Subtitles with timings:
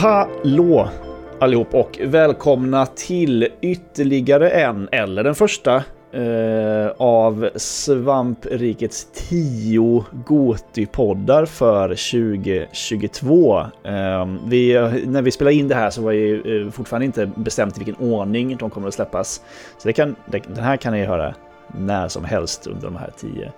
[0.00, 0.88] Hallå
[1.40, 5.76] allihop och välkomna till ytterligare en, eller den första,
[6.12, 13.60] eh, av Svamprikets tio Goti-poddar för 2022.
[13.60, 14.72] Eh, vi,
[15.06, 18.12] när vi spelade in det här så var det eh, fortfarande inte bestämt i vilken
[18.12, 19.42] ordning de kommer att släppas.
[19.78, 21.34] Så det kan, det, den här kan ni höra
[21.78, 23.52] när som helst under de här tio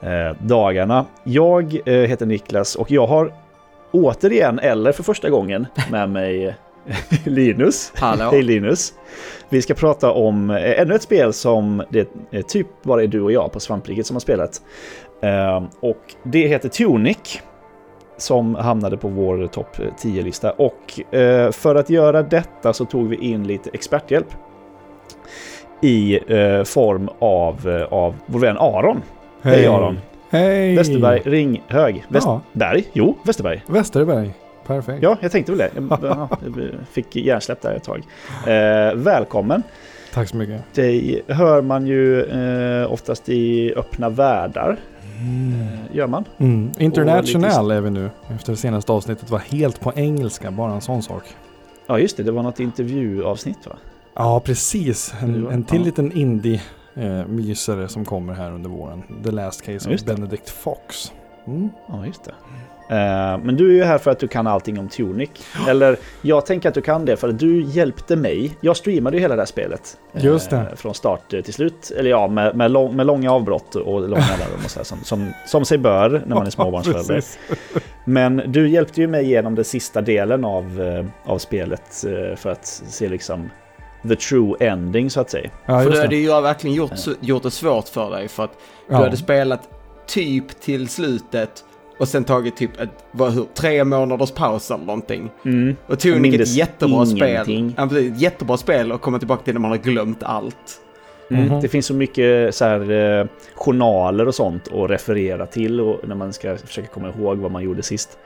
[0.00, 1.04] eh, dagarna.
[1.24, 3.32] Jag eh, heter Niklas och jag har
[3.94, 6.56] återigen, eller för första gången, med mig
[7.24, 7.92] Linus.
[7.96, 8.28] Hallå.
[8.30, 8.94] Hej Linus.
[9.48, 13.20] Vi ska prata om eh, ännu ett spel som det är typ bara är du
[13.20, 14.62] och jag på Svampriket som har spelat.
[15.22, 17.40] Eh, och det heter Tunic.
[18.16, 20.50] Som hamnade på vår topp 10-lista.
[20.50, 24.28] Och eh, för att göra detta så tog vi in lite experthjälp.
[25.82, 29.02] I eh, form av, eh, av vår vän Aron.
[29.42, 29.98] Hej Aron.
[30.34, 30.76] Hej!
[30.76, 32.04] Westerberg, ring hög.
[32.08, 32.84] Västberg?
[32.92, 33.62] Jo, Westerberg.
[33.66, 34.34] Westerberg.
[34.66, 35.02] Perfekt.
[35.02, 35.70] Ja, jag tänkte väl det.
[35.74, 38.02] Jag, ja, jag fick hjärnsläpp där ett tag.
[38.46, 39.62] Eh, välkommen.
[40.14, 40.62] Tack så mycket.
[40.74, 44.76] Det hör man ju eh, oftast i öppna världar.
[45.02, 46.24] Eh, gör man.
[46.38, 46.70] Mm.
[46.78, 48.10] International är vi nu.
[48.34, 51.22] Efter det senaste avsnittet var helt på engelska, bara en sån sak.
[51.86, 52.22] Ja, just det.
[52.22, 53.76] Det var något intervjuavsnitt va?
[54.14, 55.14] Ja, precis.
[55.22, 55.84] En, en till Ja.
[55.84, 56.60] liten indie
[56.96, 59.02] eh, mysare som kommer här under våren.
[59.24, 60.02] The Last Case of.
[60.04, 61.12] Benedict Fox.
[61.46, 61.70] Mm.
[61.88, 62.34] Ja, just det.
[62.88, 65.30] Eh, men du är ju här för att du kan allting om Tunic.
[65.68, 68.56] Eller jag tänker att du kan det för att du hjälpte mig.
[68.60, 69.98] Jag streamade ju hela det här spelet.
[70.14, 70.72] eh, Just det.
[70.76, 71.92] Från start till slut.
[71.98, 74.98] Eller ja, med, med, lång, med långa avbrott och långa mellanrum och så här, som,
[75.04, 77.24] som, som sig bör när man är småbarnsförälder.
[78.04, 82.50] Men du hjälpte ju mig igenom den sista delen av, eh, av spelet eh, för
[82.50, 83.50] att se liksom
[84.08, 85.50] the true ending så att säga.
[85.66, 86.16] Ja, för du hade det.
[86.16, 88.52] ju verkligen gjort, gjort det svårt för dig för att
[88.88, 88.96] du Ja.
[88.96, 89.68] hade spelat
[90.06, 91.64] typ till slutet
[91.98, 95.30] och sen tagit typ ett, vad, hur, tre månaders paus eller någonting.
[95.44, 95.76] Mm.
[95.86, 97.28] Och tog ett jättebra spel.
[97.28, 97.74] ingenting.
[97.76, 100.80] Ja, precis, ett jättebra spel och komma tillbaka till när man har glömt allt.
[101.30, 101.44] Mm.
[101.46, 101.60] Mhm.
[101.60, 106.14] Det finns så mycket så här, eh, journaler och sånt att referera till och när
[106.14, 108.18] man ska försöka komma ihåg vad man gjorde sist.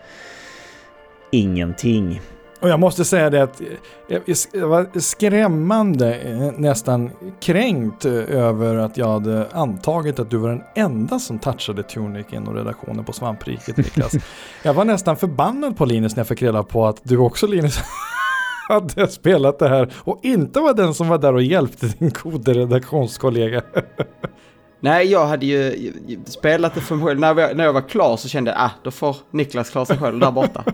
[1.30, 2.20] Ingenting.
[2.60, 3.60] Och jag måste säga det att
[4.08, 7.10] jag, jag var skrämmande, eh, nästan
[7.40, 12.26] kränkt eh, över att jag hade antagit att du var den enda som touchade Tunic
[12.30, 14.12] inom redaktionen på Svampriket Niklas.
[14.62, 17.80] jag var nästan förbannad på Linus när jag fick reda på att du också Linus
[18.68, 22.54] hade spelat det här och inte var den som var där och hjälpte din gode
[22.54, 23.62] redaktionskollega.
[24.80, 25.92] Nej, jag hade ju
[26.26, 27.20] spelat det för mig själv.
[27.20, 29.98] När jag, när jag var klar så kände jag, ah, då får Niklas klara sig
[29.98, 30.64] själv där borta.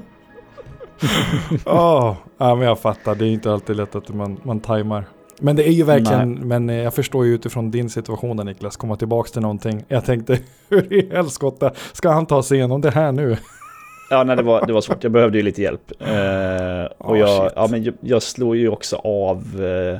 [1.66, 5.04] Åh, ja, men jag fattar, det är inte alltid lätt att man, man tajmar.
[5.40, 8.76] Men det är ju verkligen, men eh, jag förstår ju utifrån din situation där Niklas,
[8.76, 9.84] komma tillbaka till någonting.
[9.88, 10.38] Jag tänkte,
[10.68, 13.36] hur i helskotta ska han ta sig igenom det här nu?
[14.10, 15.02] Ja, nej, det var, det var svårt.
[15.02, 15.92] Jag behövde ju lite hjälp.
[16.00, 17.52] Eh, och Ah, jag, shit.
[17.56, 19.44] ja, men jag, jag slår ju också av...
[19.64, 19.98] Eh,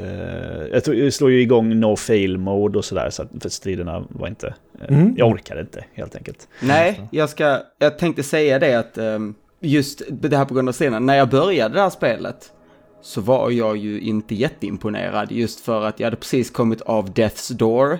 [0.00, 3.10] eh, jag, tror- jag slår ju igång no fail mode och sådär.
[3.10, 4.46] Så att, för striderna var inte...
[4.46, 4.54] Eh,
[4.88, 5.14] Mm.
[5.16, 6.48] Jag orkade inte helt enkelt.
[6.62, 10.72] Nej, jag ska, jag tänkte säga det att ehm, just det här på grund av
[10.72, 12.52] scenen, när jag började det här spelet
[13.02, 17.52] så var jag ju inte jätteimponerad just för att jag hade precis kommit av Death's
[17.52, 17.98] Door.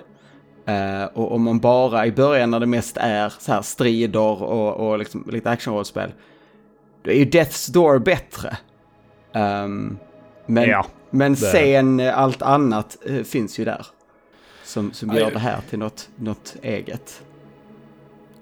[0.66, 4.75] Eh, och om man bara i början när det mest är så här strider och,
[4.75, 6.12] och liksom lite actionrollspel,
[7.02, 8.56] då är ju Death's Door bättre.
[9.32, 9.98] Ehm,
[10.46, 13.86] men Ja, men sen allt annat eh, finns ju där.
[14.64, 17.22] Som, som gör det här till något, något eget.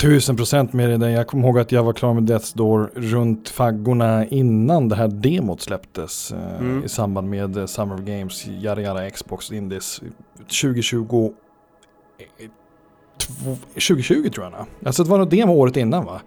[0.03, 1.11] Tusen procent med det.
[1.11, 5.09] Jag kommer ihåg att jag var klar med Death's Door runt faggorna innan det här
[5.09, 6.33] demot släpptes.
[6.33, 6.85] eh, Mm.
[6.85, 10.01] I samband med eh, Summer of Games, Yada Yada Xbox Indies
[10.63, 11.33] 2020.
[12.19, 12.49] eh,
[13.19, 14.67] tv- 2020 tror jag.
[14.87, 16.21] Alltså det var nog demo året innan va?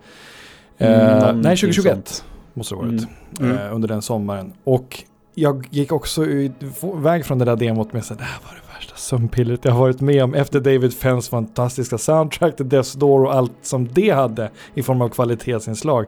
[0.77, 2.25] Eh, Mm, nej, någonting 2021 sånt.
[2.53, 3.07] måste det ha varit.
[3.39, 3.57] Mm.
[3.57, 4.53] eh, under den sommaren.
[4.63, 6.51] Och jag gick också ut-
[6.95, 8.64] väg från det där demot med att det här var det
[8.95, 13.33] sömnpillret jag har varit med om efter David Fenns fantastiska soundtrack till Death's Door och
[13.33, 16.05] allt som det hade i form av kvalitetsinslag.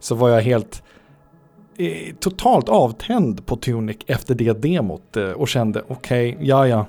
[0.00, 0.82] Så var jag helt
[1.78, 6.86] eh, totalt avtänd på Tunic efter det demot eh, och kände okej, ja ja.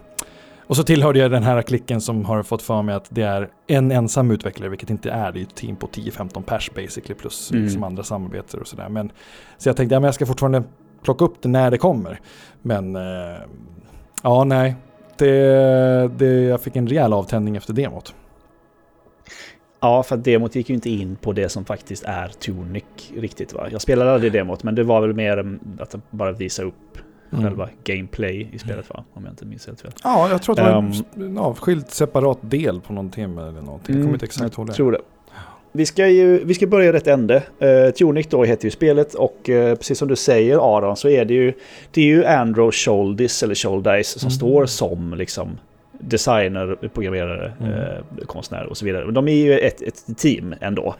[0.67, 3.49] Och så tillhörde jag den här klicken som har fått för mig att det är
[3.67, 5.31] en ensam utvecklare, vilket inte är.
[5.31, 7.63] Det är ett team på 10-15 pers basically, plus Mm.
[7.63, 8.89] liksom andra samarbeten och sådär.
[8.89, 9.11] Men,
[9.57, 10.63] så jag tänkte, ja, men jag ska fortfarande
[11.03, 12.19] plocka upp det när det kommer.
[12.61, 13.41] Men, eh,
[14.23, 14.75] ja nej.
[15.23, 18.13] Det, det, jag fick en rejäl avtändning efter demot.
[19.79, 22.83] Ja, för att demot gick ju inte in på det som faktiskt är Tunic
[23.17, 23.67] riktigt va.
[23.71, 26.73] Jag spelade aldrig demot, men det var väl mer mm, att bara visa upp
[27.31, 27.45] Mm.
[27.45, 29.03] själva gameplay i spelet va?
[29.13, 29.91] Om jag inte minns helt fel.
[30.03, 30.91] Ja, jag tror att det var Ehm.
[31.15, 33.95] en avskild separat del på någon timme eller någonting.
[33.95, 34.73] Jag kommer inte exakt ihåg det.
[34.73, 34.97] tror det.
[35.75, 37.43] Vi ska ju vi ska börja rätt ände.
[37.63, 41.25] Uh, Tunic då heter ju spelet och uh, precis som du säger Aron så är
[41.25, 41.53] det ju
[41.91, 44.31] det är ju Andrew Sholdis eller Sholdis som Mm.
[44.31, 45.57] står som liksom
[45.99, 47.71] designer, programmerare, Mm.
[47.73, 49.11] eh, konstnär och så vidare.
[49.11, 50.95] De är ju ett, ett team ändå.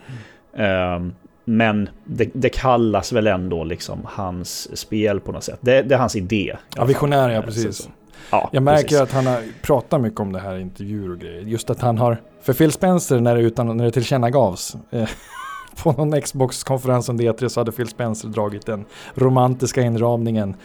[0.58, 1.14] Ehm,
[1.46, 5.58] men det, det kallas väl ändå liksom hans spel på något sätt.
[5.62, 6.36] Det, det är hans idé.
[6.36, 7.78] i Ja, visionär ja, Eh, precis.
[7.78, 7.90] så- så.
[8.31, 9.00] Ja, Jag märker precis.
[9.02, 11.42] att han har pratat mycket om det här i intervjuer och grejer.
[11.42, 15.10] Just att han har, för Phil Spencer när det, utan, när det tillkännagavs eh,
[15.84, 18.86] på någon Xbox-konferens om D3 så hade Phil Spencer dragit den
[19.16, 20.56] romantiska inramningen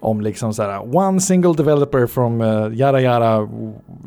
[0.00, 3.48] om liksom så här one single developer from uh, Yara Yara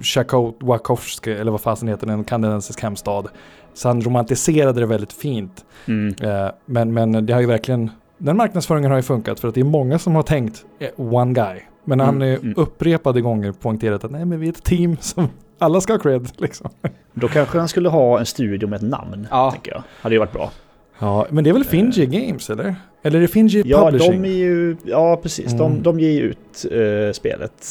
[0.01, 3.27] Tchaikovsky eller vad fasen heter den kanadensisk hemstad.
[3.73, 5.65] Så han romantiserade det väldigt fint.
[5.85, 6.15] Mm.
[6.21, 9.61] Eh, men, men det har ju verkligen, den marknadsföringen har ju funkat för att det
[9.61, 11.59] är många som har tänkt eh, one guy.
[11.83, 12.53] Men han Mm, mm.
[12.57, 15.27] upprepade gånger poängterat att nej men vi är ett team som
[15.59, 16.69] alla ska ha cred liksom.
[17.13, 19.27] Då kanske han skulle ha en studio med ett namn.
[19.31, 19.51] Ja.
[19.51, 19.83] Tänker jag.
[20.01, 20.51] Hade ju varit bra.
[20.99, 22.75] Ja, men det är väl Finji Games eller?
[23.03, 24.21] Eller är det Finji Ja, Publishing?
[24.21, 24.77] de är ju...
[24.83, 25.51] Ja, precis.
[25.53, 25.83] De, Mm.
[25.83, 27.65] de ger ju ut eh, spelet.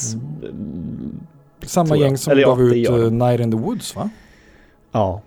[1.62, 2.06] Samma tror jag.
[2.06, 2.94] gäng som Eller ja, gav det ut de.
[2.94, 4.10] uh, Night in the Woods va?
[4.92, 5.20] Ja.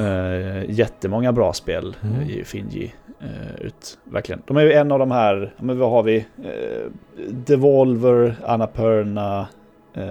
[0.00, 2.14] Uh, jättemånga bra spel Mm.
[2.16, 2.28] mm.
[2.28, 3.98] ger Finji eh, ut.
[4.04, 4.42] Verkligen.
[4.46, 6.16] De är ju en av de här, ja, men vad har vi?
[6.18, 6.90] Uh,
[7.30, 9.46] Devolver, Annapurna,
[9.96, 10.04] uh,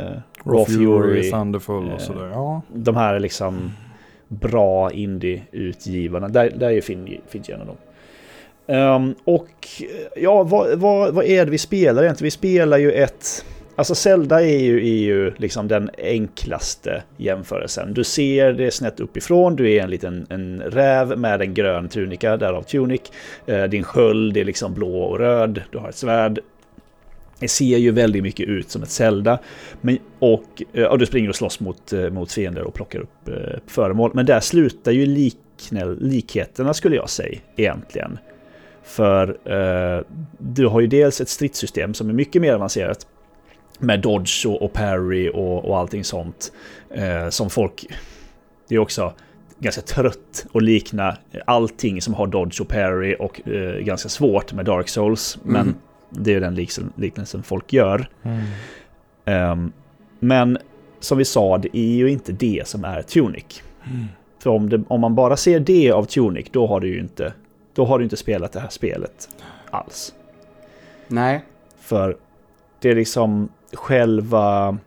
[0.45, 1.31] Raw Fury.
[1.31, 2.29] Thunderful och eh, sådär.
[2.33, 2.61] Ja.
[2.73, 3.71] De här liksom
[4.27, 6.27] bra indie-utgivarna.
[6.27, 7.77] Där, där är ju Finji en av dem.
[8.67, 9.67] Ehm, och
[10.15, 12.27] ja, vad, vad, vad är det vi spelar egentligen?
[12.27, 13.45] Vi spelar ju ett...
[13.75, 17.93] Alltså Zelda är ju, är ju liksom den enklaste jämförelsen.
[17.93, 22.37] Du ser det snett uppifrån, du är en liten en räv med en grön tunika,
[22.37, 23.01] därav tunic.
[23.45, 26.39] Eh, din sköld är liksom blå och röd, du har ett svärd.
[27.41, 29.39] Det ser ju väldigt mycket ut som ett Zelda.
[29.81, 33.27] Men, och, eh, och du springer och slåss mot, eh, mot fiender och plockar upp
[33.27, 34.11] eh, föremål.
[34.13, 38.19] Men där slutar ju liknäll, likheterna skulle jag säga egentligen.
[38.83, 40.03] För eh,
[40.37, 43.07] du har ju dels ett stridssystem som är mycket mer avancerat.
[43.79, 46.51] Med dodge och, och parry och, och allting sånt.
[46.89, 47.85] Eh, som folk...
[48.67, 49.13] Det är också
[49.59, 54.65] ganska trött att likna allting som har dodge och parry och eh, ganska svårt med
[54.65, 55.37] Dark Souls.
[55.43, 55.75] Men Mm
[56.11, 58.07] det är den liknelsen, liknelsen folk gör.
[58.23, 58.41] Mm.
[59.25, 59.71] Ehm,
[60.19, 60.57] men
[60.99, 63.63] som vi sa, det är ju inte det som är Tunic.
[63.83, 64.05] Mm.
[64.39, 67.33] För om, det, om man bara ser det av Tunic, då har du ju inte,
[67.73, 69.29] då har du inte spelat det här spelet
[69.69, 70.13] alls.
[71.07, 71.45] Nej.
[71.79, 72.17] För
[72.79, 74.77] det är liksom själva,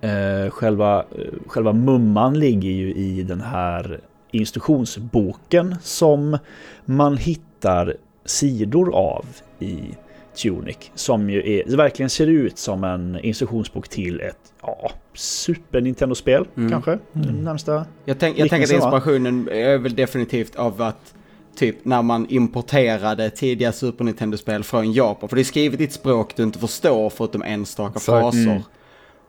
[0.00, 4.00] eh, själva, eh, själva mumman ligger ju i den här
[4.30, 6.38] instruktionsboken som
[6.84, 9.26] man hittar sidor av
[9.58, 9.94] i
[10.42, 10.76] Tunic.
[10.94, 16.70] Som ju är, verkligen ser ut som en instruktionsbok till ett ja, Super Nintendo-spel Mm.
[16.70, 16.98] kanske.
[17.14, 17.44] Mm.
[17.44, 17.84] Närmsta.
[18.04, 21.14] Jag, tänk, jag tänker att inspirationen är väl definitivt av att
[21.56, 25.28] typ när man importerade tidiga Super Nintendo-spel från Japan.
[25.28, 28.06] För det är skrivet i ett språk du inte förstår förutom enstaka Exakt.
[28.06, 28.38] fraser.
[28.38, 28.62] Mm.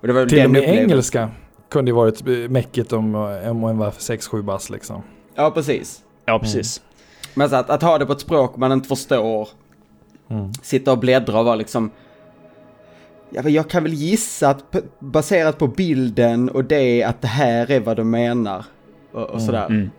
[0.02, 1.30] Och det var Till och med engelska
[1.70, 5.04] kunde ju varit mäckigt om, om en var 6-7 bass liksom.
[5.36, 6.02] Ja, precis.
[6.26, 6.82] Ja, precis.
[7.34, 9.50] Men så att, att ha det på ett språk man inte förstår,
[10.32, 10.54] Mm.
[10.54, 11.92] sitta och bläddra och vara liksom...
[13.30, 17.98] Jag kan väl gissa att baserat på bilden och det att det här är vad
[17.98, 18.66] de menar.
[19.12, 19.66] Och, och sådär.
[19.66, 19.90] Mm.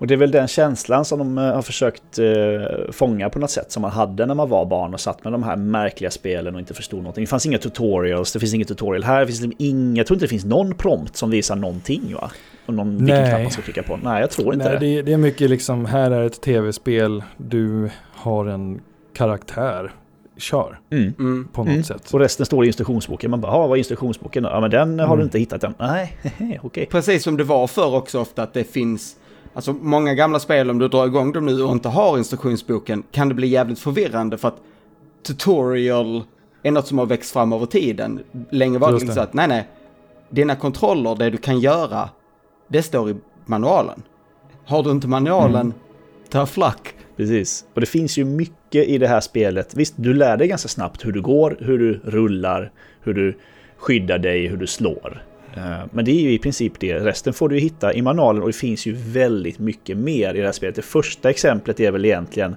[0.00, 3.50] Och det är väl den känslan som de eh, har försökt eh, fånga på något
[3.50, 6.54] sätt som man hade när man var barn och satt med de här märkliga spelen
[6.54, 7.24] och inte förstod någonting.
[7.24, 10.14] Det fanns inga tutorials, det finns inget tutorial här, det finns liksom inga, jag tror
[10.14, 12.30] inte det finns någon prompt som visar någonting va?
[12.66, 13.30] Och någon, vilken Nej.
[13.30, 13.98] knapp man ska trycka på.
[14.02, 15.02] Nej, jag tror inte Nej, det.
[15.02, 18.80] det är mycket liksom, här är ett tv-spel, du har en
[19.24, 19.92] karaktär,
[20.36, 21.14] kör Mm.
[21.18, 21.48] Mm.
[21.52, 21.82] på något Mm.
[21.84, 22.14] sätt.
[22.14, 23.30] Och resten står i instruktionsboken.
[23.30, 24.44] Man bara, "Ja, vad är instruktionsboken?
[24.44, 25.18] Ja, men den har Mm.
[25.18, 25.74] du inte hittat än.
[25.78, 26.18] Nej,
[26.62, 26.86] okej.
[26.86, 29.16] Precis som det var förr också ofta att det finns,
[29.54, 33.28] alltså många gamla spel om du drar igång dem nu och inte har instruktionsboken kan
[33.28, 34.56] det bli jävligt förvirrande för att
[35.26, 36.22] tutorial
[36.62, 38.20] är något som har växt fram över tiden.
[38.50, 39.14] Länge var det liksom det.
[39.14, 39.68] så att nej nej,
[40.30, 42.08] dina kontroller, det du kan göra,
[42.68, 44.02] det står i manualen.
[44.66, 45.72] Har du inte manualen, Mm.
[46.30, 46.94] ta flack.
[47.20, 47.64] Precis.
[47.74, 49.74] Och det finns ju mycket i det här spelet.
[49.74, 52.72] Visst, du lär dig ganska snabbt hur du går, hur du rullar,
[53.02, 53.38] hur du
[53.76, 55.24] skyddar dig, hur du slår.
[55.56, 56.98] Eh, men det är ju i princip det.
[56.98, 60.38] Resten får du ju hitta i manualen och det finns ju väldigt mycket mer i
[60.38, 60.74] det här spelet.
[60.74, 62.56] Det första exemplet är väl egentligen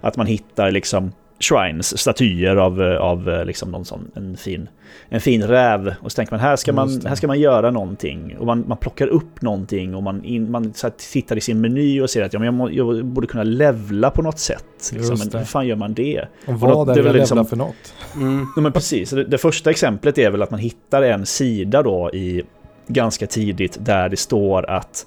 [0.00, 1.12] att man hittar liksom
[1.42, 4.68] shrines, statyer av, eh, av eh, liksom någon sån, en fin,
[5.08, 5.94] en fin räv.
[6.00, 7.08] Och så tänker man här ska man, det.
[7.08, 8.36] här ska man göra någonting.
[8.38, 11.60] Och man, man plockar upp någonting och man, in, man så här, tittar i sin
[11.60, 14.90] meny och ser att ja, men jag, må, jag borde kunna levla på något sätt.
[14.92, 15.18] Liksom.
[15.18, 15.38] Men det.
[15.38, 16.24] hur fan gör man det?
[16.46, 17.94] Och Och vad är det det är jag liksom- för något?
[18.14, 18.46] Mm.
[18.56, 19.10] Ja, men precis.
[19.10, 22.42] Det, det första exemplet är väl att man hittar en sida då i
[22.86, 25.06] ganska tidigt där det står att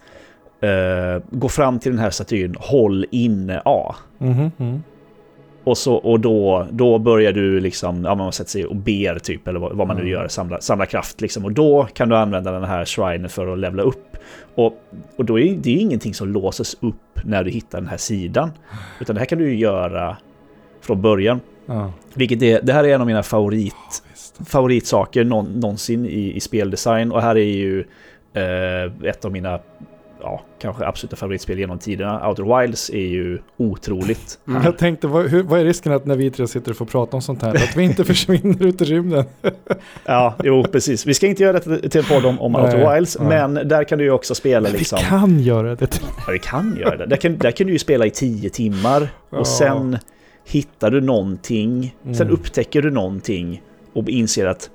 [0.61, 3.95] eh, gå fram till den här statyn, håll inne A.
[4.19, 4.51] Mm.
[5.65, 9.47] Och, så, och då, då börjar du liksom, ja man sätter sig och ber typ,
[9.47, 10.11] eller vad, vad man nu Mm.
[10.13, 11.45] gör, samla, samla kraft liksom.
[11.45, 14.17] Och då kan du använda den här shrinen för att levla upp.
[14.55, 14.73] Och,
[15.17, 18.51] och då är det ju ingenting som låses upp när du hittar den här sidan.
[19.01, 20.17] Utan det här kan du ju göra
[20.81, 21.39] från början.
[21.65, 23.75] Ja, Vilket är, det här är en av mina favorit,
[24.11, 24.49] visst.
[24.49, 27.11] favoritsaker någon, någonsin i, i speldesign.
[27.11, 27.79] Och här är ju
[28.33, 29.59] eh, ett av mina,
[30.25, 32.29] ja, kanske absoluta favoritspel genom tiderna.
[32.29, 34.39] Outer Wilds är ju otroligt.
[34.47, 34.63] Mm.
[34.63, 37.15] Jag tänkte, vad, hur, vad är risken att när vi tre sitter och får prata
[37.17, 39.23] om sånt här, att vi inte försvinner ut i rymden?
[40.05, 41.05] Ja, jo precis.
[41.05, 43.27] Vi ska inte göra det till en podd om, om Outer Wilds, nej.
[43.29, 44.99] men där kan du ju också spela liksom...
[45.01, 45.99] Vi kan göra det.
[46.01, 47.05] Ja, vi kan göra det.
[47.05, 49.37] Där kan, där kan du ju spela i tio timmar Ja.
[49.37, 49.97] och sen
[50.45, 52.33] hittar du någonting, sen Mm.
[52.33, 53.61] upptäcker du någonting
[53.93, 54.69] och inser att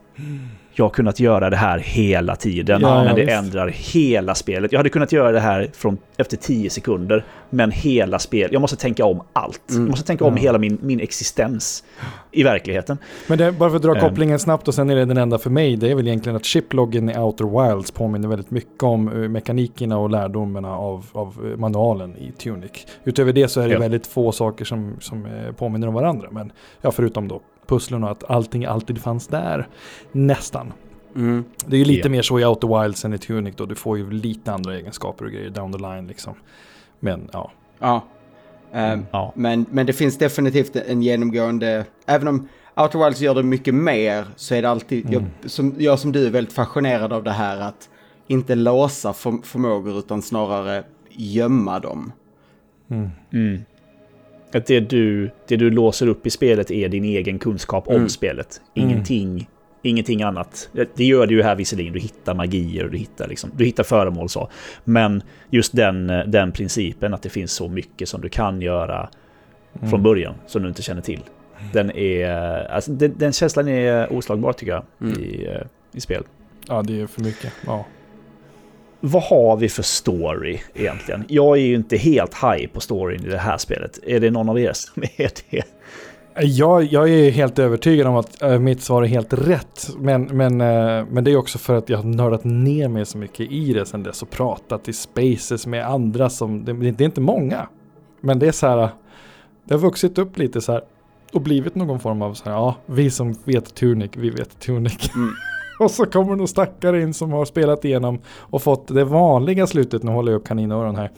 [0.73, 3.33] jag har kunnat göra det här hela tiden, Ja, men det visst.
[3.37, 4.73] ändrar hela spelet.
[4.73, 8.53] Jag hade kunnat göra det här från, efter 10 sekunder, men hela spelet.
[8.53, 9.71] Jag måste tänka om allt.
[9.71, 9.83] Mm.
[9.83, 10.43] Jag måste tänka om Ja.
[10.43, 11.85] hela min, min existens
[12.33, 12.99] i verkligheten.
[13.27, 14.01] Men det, bara för att dra Ehm.
[14.01, 16.45] kopplingen snabbt och sen är det den enda för mig, det är väl egentligen att
[16.45, 21.59] chiploggen i Outer Wilds påminner väldigt mycket om eh, mekanikerna och lärdomarna av, av eh,
[21.59, 22.71] manualen i Tunic.
[23.05, 23.79] Utöver det så är det Ja.
[23.81, 26.29] väldigt få saker som, som eh, påminner om varandra.
[26.31, 29.69] Men ja, förutom då pusslen och att allting alltid fanns där.
[30.13, 30.73] Nästan.
[31.17, 31.45] Mm.
[31.67, 32.13] Det är ju lite Ja.
[32.13, 33.67] mer så i Outer Wilds än i Tunic då.
[33.67, 36.35] Du får ju lite andra egenskaper och grejer down the line liksom.
[37.01, 37.51] Men ja.
[37.79, 38.05] Ja.
[38.73, 39.33] Ehm, Ja.
[39.37, 44.25] men, men det finns definitivt en genomgående, även om Outer Wilds gör det mycket mer
[44.37, 45.25] så är det alltid, Mm.
[45.43, 47.89] jag, som, jag som du är väldigt fascinerad av det här att
[48.27, 52.13] inte låsa för, förmågor utan snarare gömma dem.
[53.33, 53.61] Mm.
[54.53, 54.61] Mm.
[54.61, 58.09] Att det du, det du låser upp i spelet är din egen kunskap om Mm.
[58.09, 58.61] spelet.
[58.75, 58.89] Mm.
[58.91, 59.49] Ingenting,
[59.83, 60.69] ingenting annat.
[60.95, 61.93] Det gör det ju här visserligen.
[61.93, 64.49] Du hittar magier och du hittar, liksom, du hittar föremål så.
[64.85, 69.09] Men just den, den principen att det finns så mycket som du kan göra
[69.79, 69.91] Mm.
[69.91, 71.21] från början som du inte känner till.
[71.73, 72.29] Den, är,
[72.71, 75.21] alltså, den, den känslan är oslagbar tycker jag Mm.
[75.21, 76.23] i, eh, i spel.
[76.69, 77.53] Ja, det är för mycket.
[77.67, 77.87] Ja.
[79.01, 81.25] Vad har vi för story egentligen?
[81.29, 83.99] Jag är ju inte helt high på storyn i det här spelet.
[84.07, 85.63] Är det någon av er som är det?
[86.43, 89.91] Jag, jag är helt övertygad om att äh, mitt svar är helt rätt.
[89.99, 93.19] Men, men, äh, men det är också för att jag har nördat ner mig så
[93.19, 97.07] mycket i det sen dess och pratat i spaces med andra som, det, det är
[97.07, 97.69] inte många.
[98.21, 98.89] Men det är så här,
[99.65, 100.83] det har vuxit upp lite så här
[101.33, 105.11] och blivit någon form av så här, ja, vi som vet Tunic, vi vet Tunic.
[105.15, 105.31] Mm.
[105.85, 110.03] och så kommer någon stackare in som har spelat igenom och fått det vanliga slutet,
[110.03, 111.11] nu håller jag upp kaninöron här.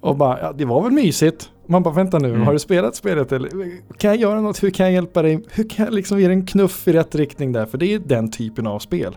[0.00, 1.50] Och bara, ja, det var väl mysigt.
[1.66, 2.42] Man bara, vänta nu, Mm.
[2.42, 3.50] har du spelat spelet eller
[3.98, 4.62] kan jag göra något?
[4.62, 5.44] Hur kan jag hjälpa dig?
[5.50, 7.66] Hur kan jag liksom ge dig en knuff i rätt riktning där?
[7.66, 9.16] För det är den typen av spel.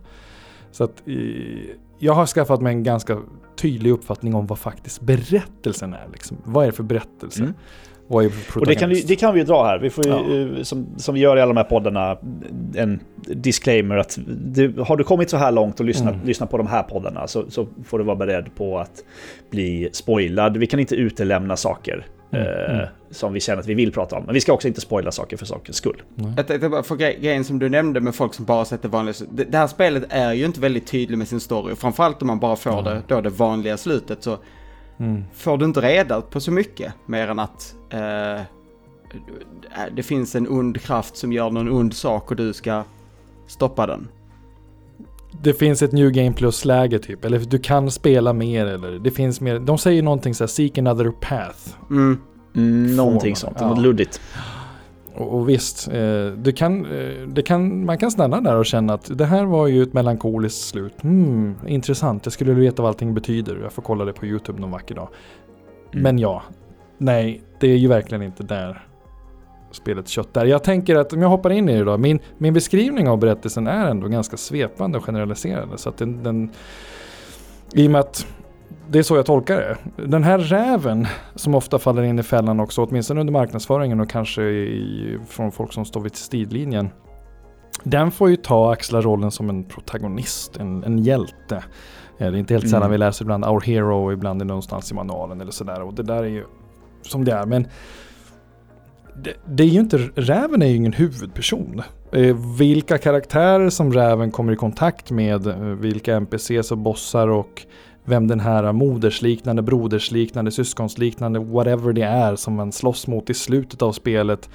[0.71, 1.15] Så att eh,
[2.00, 3.17] jag har skaffat mig en ganska
[3.61, 6.07] tydlig uppfattning om vad faktiskt berättelsen är.
[6.11, 6.38] Liksom.
[6.43, 7.41] Vad är det för berättelse?
[7.41, 7.53] Mm.
[8.07, 9.79] Vad är Och det kan, vi, det kan vi ju dra här.
[9.79, 10.57] Vi får ju, Ja.
[10.57, 12.17] eh, som, som vi gör i alla de här poddarna,
[12.75, 16.25] en disclaimer att det, har du kommit så här långt och lyssnat, Mm.
[16.28, 19.04] lyssnat på de här poddarna så, så får du vara beredd på att
[19.51, 20.58] bli spoilad.
[20.58, 22.88] Vi kan inte utelämna saker Mm, eh, mm.
[23.12, 24.24] som vi känner att vi vill prata om.
[24.25, 26.01] Men vi ska också inte spoila saker för sakens skull.
[26.16, 26.34] Nej.
[26.38, 28.88] Jag tänkte bara, för gre- grejen som du nämnde med folk som bara sett det
[28.88, 31.75] vanliga, det, det här spelet är ju inte väldigt tydligt med sin story.
[31.75, 32.84] Framförallt om man bara får Mm.
[32.86, 34.38] det, då det vanliga slutet så
[35.00, 35.24] Mm.
[35.34, 38.42] får du inte reda på så mycket mer än att eh,
[39.96, 42.84] det finns en ond kraft som gör någon ond sak och du ska
[43.51, 44.08] stoppa den.
[45.41, 47.25] Det finns ett New Game Plus-läge typ.
[47.25, 49.60] Eller du kan spela mer eller det finns mer.
[49.60, 51.60] De säger någonting så här, seek another path.
[51.89, 52.17] Mm.
[52.55, 53.67] Mm, någonting sånt, ja.
[53.67, 54.22] något luddigt.
[55.13, 58.93] Och, och visst, eh, du kan, eh, det kan, man kan stanna där och känna
[58.93, 61.01] att det här var ju ett melankoliskt slut.
[61.01, 63.60] Hmm, intressant, jag skulle vilja veta vad allting betyder.
[63.63, 65.10] Jag får kolla det på YouTube någon vacker dag.
[65.91, 66.03] Mm.
[66.03, 66.43] Men ja,
[66.98, 68.88] nej, det är ju verkligen inte där
[69.72, 70.46] spelet kött är.
[70.46, 71.98] Jag tänker att om jag hoppar in i det då.
[71.98, 75.78] Min, min beskrivning av berättelsen är ändå ganska svepande och generaliserande.
[75.78, 76.50] Så att den, den
[77.74, 78.28] i och med att
[78.90, 79.78] det är så jag tolkar det.
[80.08, 84.44] Den här räven som ofta faller in i fällan också, åtminstone under marknadsföringen och kanske
[84.44, 86.90] i, från folk som står vid stridlinjen.
[87.84, 91.56] Den får ju ta axla rollen som en protagonist, en, en hjälte.
[91.56, 91.62] Eh,
[92.18, 92.92] Det är inte helt sällan Mm.
[92.92, 95.82] vi läser ibland Our Hero ibland är någonstans i manualen eller sådär.
[95.82, 96.44] Och det där är ju
[97.01, 97.46] som det är.
[97.46, 97.68] Men
[99.15, 101.82] det, det är ju inte, räven är ju ingen huvudperson.
[102.12, 107.65] Eh, vilka karaktärer som räven kommer i kontakt med, eh, vilka NPCs och bossar och
[108.06, 113.82] vem den här modersliknande, brodersliknande, syskonsliknande, whatever det är som man slåss mot i slutet
[113.82, 114.50] av spelet.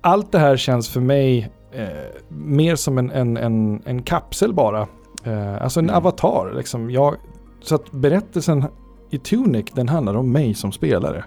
[0.00, 1.88] Allt det här känns för mig eh,
[2.28, 4.86] mer som en, en, en, en kapsel bara.
[5.24, 5.96] Eh, alltså en Mm.
[5.96, 6.52] avatar.
[6.56, 6.90] Liksom.
[6.90, 7.16] Jag,
[7.60, 8.64] så att berättelsen
[9.10, 11.24] i Tunic, den handlar om mig som spelare.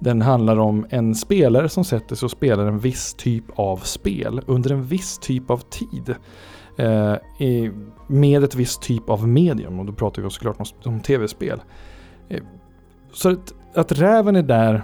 [0.00, 4.40] Den handlar om en spelare som sätter sig och spelar en viss typ av spel
[4.46, 6.14] under en viss typ av tid.
[6.76, 7.14] Eh,
[7.46, 7.70] i,
[8.06, 11.62] med ett visst typ av medium och då pratar vi såklart om, om tv-spel.
[12.28, 12.42] Eh,
[13.12, 14.82] så att, att räven är där,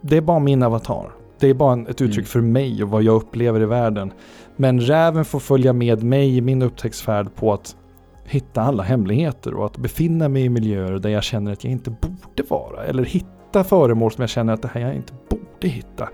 [0.00, 1.10] det är bara min avatar.
[1.38, 2.24] Det är bara en, ett uttryck Mm.
[2.26, 4.12] för mig och vad jag upplever i världen.
[4.56, 7.76] Men räven får följa med mig i min upptäcktsfärd på att
[8.24, 11.90] hitta alla hemligheter och att befinna mig i miljöer där jag känner att jag inte
[11.90, 12.84] borde vara.
[12.84, 13.26] Eller hitta
[13.64, 16.08] föremål som jag känner att det här jag inte borde hitta.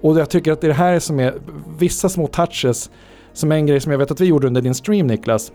[0.00, 1.34] Och jag tycker att det är det här som är
[1.78, 2.90] vissa små touches
[3.32, 5.52] som är en grej som jag vet att vi gjorde under din stream Niklas.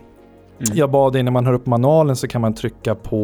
[0.66, 0.76] Mm.
[0.76, 3.16] Jag bad dig när man hör upp manualen så kan man trycka på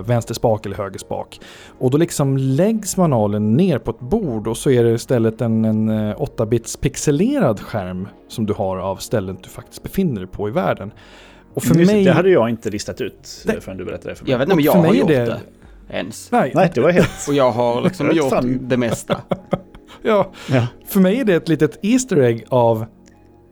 [0.00, 1.40] eh, vänster spak eller höger spak.
[1.78, 5.64] Och då liksom läggs manualen ner på ett bord och så är det istället en,
[5.64, 10.48] en eh, 8-bits pixelerad skärm som du har av ställen du faktiskt befinner dig på
[10.48, 10.92] i världen.
[11.54, 12.04] Och för Just det, mig...
[12.04, 13.60] Det hade jag inte listat ut Nej.
[13.60, 14.30] förrän du berättade det för mig.
[14.32, 15.40] Jag vet inte om Och jag för har gjort det- det
[15.88, 16.32] ens.
[16.32, 17.10] Nej, Nej, det var helt...
[17.28, 18.58] Och jag har liksom gjort fan.
[18.68, 19.20] det mesta.
[20.02, 20.66] ja, Ja.
[20.86, 22.84] för mig är det ett litet Easter egg av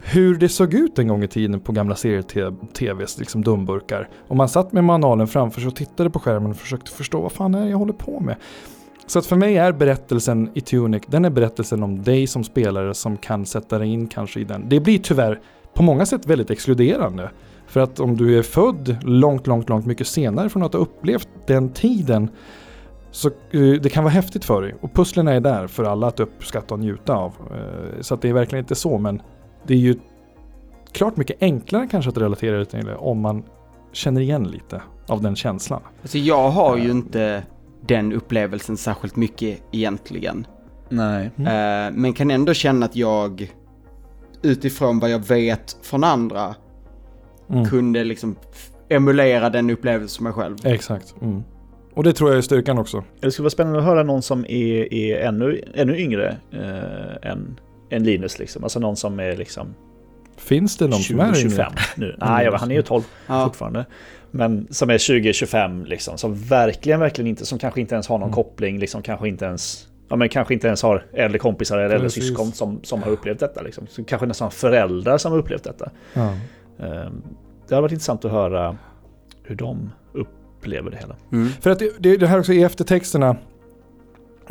[0.05, 4.09] hur det såg ut en gång i tiden på gamla serier-tvs, liksom dumburkar.
[4.29, 7.33] Och man satt med manualen framför sig och tittade på skärmen och försökte förstå vad
[7.33, 8.37] fan är det jag håller på med.
[9.07, 12.95] Så att för mig är berättelsen i Tunic, den är berättelsen om dig som spelare
[12.95, 14.69] som kan sätta dig in kanske i den.
[14.69, 15.41] Det blir tyvärr
[15.75, 17.31] på många sätt väldigt exkluderande.
[17.73, 21.29] För att om du är född långt, långt, långt mycket senare från att ha upplevt
[21.47, 22.31] den tiden
[23.11, 24.75] så eh, det kan vara häftigt för dig.
[24.81, 27.33] Och pusslen är där för alla att uppskatta och njuta av.
[27.51, 29.23] Eh, Så att det är verkligen inte så, men
[29.67, 29.99] det är ju
[30.93, 33.43] klart mycket enklare kanske att relatera det till om man
[33.93, 35.81] känner igen lite av den känslan.
[36.03, 37.43] Alltså jag har ju inte
[37.87, 40.47] den upplevelsen särskilt mycket egentligen.
[40.89, 41.31] Nej.
[41.39, 43.53] Eh, men kan ändå känna att jag
[44.43, 46.55] utifrån vad jag vet från andra
[47.53, 47.65] Mm.
[47.69, 48.37] kunde liksom
[48.89, 50.57] emulera den upplevelsen för mig själv.
[50.75, 51.15] Exakt.
[51.23, 51.43] Mm.
[51.95, 53.05] Och det tror jag är styrkan också.
[53.21, 57.61] Det skulle vara spännande att höra någon som är, är ännu, ännu yngre eh, än,
[57.91, 58.39] än Linus.
[58.39, 58.63] Liksom.
[58.65, 59.75] Alltså någon som är liksom
[60.37, 61.69] Finns det någon som är 20-25 yngre?
[61.97, 62.17] nu.
[62.21, 63.45] Nej, han är ju 12 Ja.
[63.45, 63.87] fortfarande.
[64.31, 66.19] Men som är 20-25 liksom.
[66.19, 68.35] Som verkligen, verkligen inte, som kanske inte ens har någon Mm.
[68.35, 68.79] koppling.
[68.79, 72.53] Liksom kanske inte ens, ja men kanske inte ens har äldre kompisar eller äldre syskon
[72.53, 73.63] som, som har upplevt detta.
[73.63, 73.87] Liksom.
[73.87, 75.91] Så kanske nästan föräldrar som har upplevt detta.
[76.15, 76.33] Ja.
[76.79, 77.11] Eh,
[77.69, 78.77] det hade varit intressant att höra
[79.43, 81.17] hur de upplever det hela.
[81.33, 81.49] Mm.
[81.49, 83.37] För att det, det, här också i eftertexterna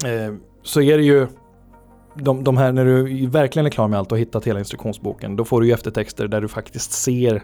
[0.06, 1.28] eh, så är det ju
[2.16, 5.46] de, de här när du verkligen är klar med allt och hittat hela instruktionsboken då
[5.46, 7.44] får du ju eftertexter där du faktiskt ser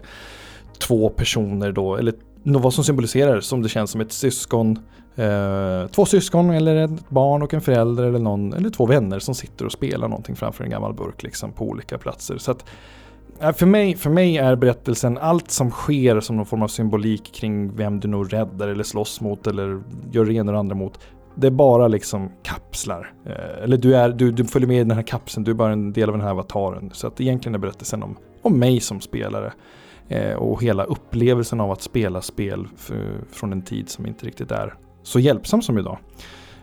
[0.78, 4.78] två personer då eller vad som symboliserar som det känns som ett syskon
[5.16, 9.34] eh, två syskon eller ett barn och en förälder eller någon eller två vänner som
[9.34, 12.38] sitter och spelar någonting framför en gammal burk liksom på olika platser.
[12.38, 12.64] Så att
[13.40, 17.32] Äh, för mig, för mig är berättelsen allt som sker som någon form av symbolik
[17.32, 21.00] kring vem du nog räddar eller slåss mot eller gör det ena och andra mot.
[21.34, 23.12] Det är bara liksom kapslar.
[23.26, 25.72] Eh, eller du, är, du, du följer med i den här kapseln, du är bara
[25.72, 26.90] en del av den här avataren.
[26.92, 29.52] Så att egentligen är berättelsen om, om mig som spelare.
[30.08, 32.68] Eh, och hela upplevelsen av att spela spel
[33.30, 35.98] från en tid som inte riktigt är så hjälpsam som idag.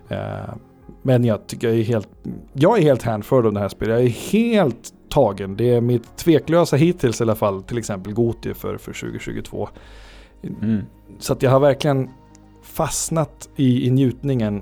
[0.10, 0.56] Eh,
[1.02, 2.10] men jag tycker jag är helt,
[2.54, 4.00] jag är helt hänförd av det här spelet.
[4.00, 5.58] Jag är helt tagen.
[5.58, 9.70] Det är mitt tveklösa hittills i alla fall, till exempel Goti för, för 2022.
[10.44, 10.82] Mm.
[11.20, 12.10] Så att jag har verkligen
[12.64, 14.62] fastnat i, i njutningen.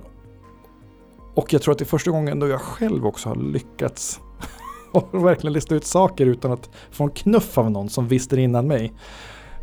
[1.34, 4.20] Och jag tror att det är första gången då jag själv också har lyckats
[4.92, 8.42] och verkligen lista ut saker utan att få en knuff av någon som visste det
[8.42, 8.94] innan mig.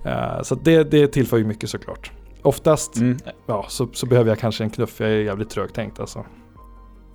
[0.05, 2.13] Eh, så det, det tillför ju mycket såklart.
[2.43, 3.19] Oftast Mm.
[3.47, 5.01] ja, så, så behöver jag kanske en knuff.
[5.01, 6.25] Jag är jävligt trögtänkt alltså.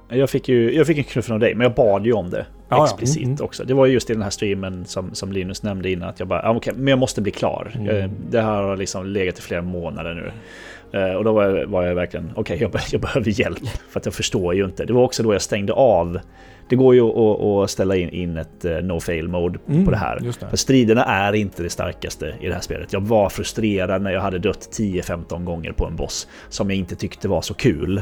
[0.09, 2.45] Jag fick ju jag fick en knuff av dig, men jag bad ju om det
[2.69, 2.83] Ja, ja.
[2.85, 3.45] explicit Mm, mm.
[3.45, 3.63] också.
[3.63, 6.27] Det var ju just i den här streamen som, som Linus nämnde innan, att jag
[6.27, 7.71] bara, ah, okej, men jag måste bli klar.
[7.75, 7.97] Mm.
[7.97, 10.31] Eh, Det här har liksom legat i flera månader nu.
[10.99, 13.57] Eh, Och då var jag, var jag verkligen, okej, jag, be- jag behöver hjälp.
[13.89, 14.85] För att jag förstår ju inte.
[14.85, 16.19] Det var också då jag stängde av.
[16.69, 19.91] Det går ju att, att ställa in, in ett eh, no fail mode Mm, på
[19.91, 20.19] det här.
[20.39, 20.47] Det.
[20.49, 22.93] För striderna är inte det starkaste i det här spelet.
[22.93, 26.95] Jag var frustrerad när jag hade dött 10-15 gånger på en boss som jag inte
[26.95, 28.01] tyckte var så kul.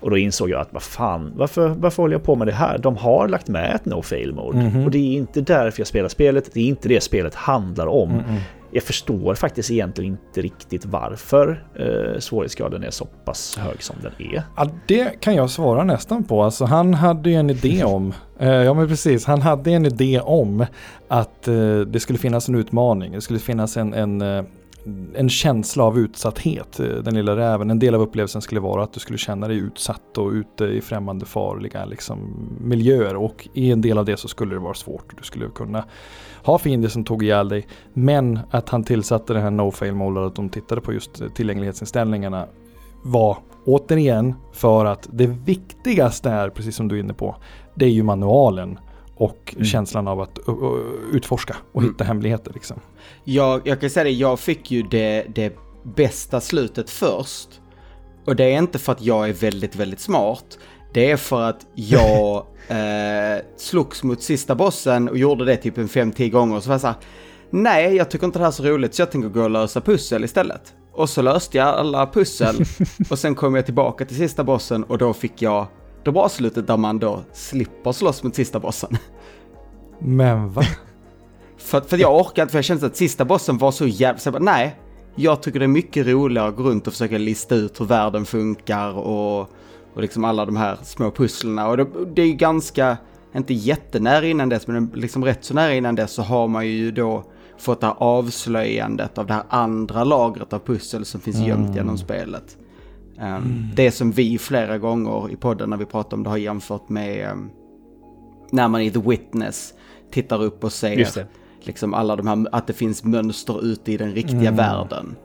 [0.00, 2.78] Och då insåg jag att vad fan, varför, varför håller jag på med det här?
[2.78, 4.58] De har lagt med ett no fail mode.
[4.58, 4.84] Mhm.
[4.84, 6.50] Och det är inte därför jag spelar spelet.
[6.52, 8.10] Det är inte det spelet handlar om.
[8.10, 8.40] Mm, mm.
[8.70, 14.12] Jag förstår faktiskt egentligen inte riktigt varför eh, svårighetsgraden är så pass hög som den
[14.32, 14.42] är.
[14.56, 16.42] Ja, det kan jag svara nästan på.
[16.42, 20.20] Alltså, han hade ju en idé om, eh, ja men precis, han hade en idé
[20.20, 20.66] om
[21.08, 23.12] att eh, det skulle finnas en utmaning.
[23.12, 24.44] Det skulle finnas en, en, eh,
[25.14, 26.80] en känsla av utsatthet.
[26.80, 29.56] Eh, den lilla räven, en del av upplevelsen skulle vara att du skulle känna dig
[29.56, 33.16] utsatt och ute i främmande farliga liksom, miljöer.
[33.16, 35.18] Och i en del av det så skulle det vara svårt.
[35.18, 35.84] Du skulle kunna
[36.42, 37.66] ha fiender som tog ihjäl dig.
[37.92, 41.28] Men att han tillsatte den här no fail mode, att de tittade på just eh,
[41.28, 42.46] tillgänglighetsinställningarna
[43.02, 47.36] var återigen för att det viktigaste är, precis som du är inne på,
[47.74, 48.78] det är ju manualen
[49.18, 49.64] och Mm.
[49.64, 50.38] känslan av att
[51.12, 51.92] utforska och Mm.
[51.92, 52.80] hitta hemligheter liksom.
[53.24, 55.56] Jag, jag kan säga det, jag fick ju det, det
[55.96, 57.48] bästa slutet först.
[58.26, 60.58] Och det är inte för att jag är väldigt, väldigt smart.
[60.92, 62.36] Det är för att jag
[62.68, 66.56] eh, slogs mot sista bossen och gjorde det typ en 5-10 gånger.
[66.56, 66.96] Och så var jag så här,
[67.50, 69.80] nej, jag tycker inte det här är så roligt så jag tänker gå och lösa
[69.80, 70.74] pussel istället.
[70.92, 72.56] Och så löste jag alla pussel
[73.10, 75.66] och sen kom jag tillbaka till sista bossen och då fick jag
[76.04, 78.96] det bra slutet där man då slipper slåss mot sista bossen.
[79.98, 80.62] Men va?
[81.58, 84.18] För, för jag orkade inte, för jag kände att sista bossen var så jävla...
[84.18, 84.76] Så jag bara, nej,
[85.14, 88.24] jag tycker det är mycket roligare att gå runt och försöka lista ut hur världen
[88.24, 89.40] funkar och,
[89.94, 91.68] och liksom alla de här små pusslerna.
[91.68, 92.96] Och det, det är ju ganska,
[93.34, 96.90] inte jättenära innan dess, men liksom rätt så nära innan dess så har man ju
[96.90, 97.24] då
[97.58, 101.98] fått det här avslöjandet av det här andra lagret av pussel som finns gömt genom
[101.98, 102.56] spelet.
[103.20, 106.88] Um, Det som vi flera gånger i podden när vi pratar om det har jämfört
[106.88, 107.50] med um,
[108.50, 109.74] när man i The Witness
[110.10, 110.96] tittar upp och ser
[111.60, 115.16] liksom alla de här, att det finns mönster ute i den riktiga världen.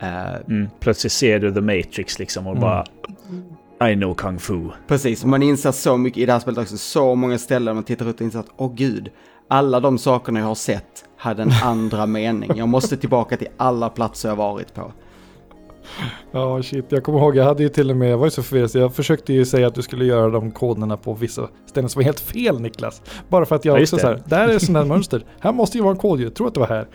[0.00, 0.68] Eh, Mm.
[0.80, 2.84] Plötsligt ser du The Matrix liksom och bara...
[3.90, 4.68] I know kung fu.
[4.86, 8.08] precis, man inser så mycket i det här spelet också, så många ställen man tittar
[8.08, 9.10] ut och inser att åh gud,
[9.48, 12.50] alla de sakerna jag har sett hade en andra mening.
[12.56, 14.92] Jag måste tillbaka till alla platser jag varit på.
[16.32, 16.84] Ja, shit.
[16.88, 18.78] Jag kommer ihåg, jag hade ju till och med, jag var ju så förvirrad, så
[18.78, 22.04] jag försökte ju säga att du skulle göra de koderna på vissa ställen som var
[22.04, 23.02] helt fel Niklas.
[23.28, 24.12] Bara för att jag Ja, också så det.
[24.12, 25.24] här, där är sådana här mönster.
[25.40, 26.86] Här måste ju vara en kod ju, tror att det var här.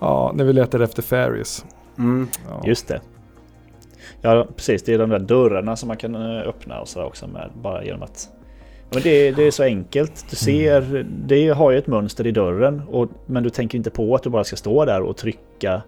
[0.00, 1.64] Ja, när vi letade efter fairies.
[1.98, 2.28] Mm.
[2.48, 2.62] Ja.
[2.66, 3.00] Just det.
[4.20, 4.82] Ja, precis.
[4.82, 7.84] Det är de där dörrarna som man kan eh, öppna och sådär också med bara
[7.84, 8.28] genom att...
[8.92, 10.26] Men det, det är så enkelt.
[10.30, 14.14] Du ser, det har ju ett mönster i dörren och, men du tänker inte på
[14.14, 15.82] att du bara ska stå där och trycka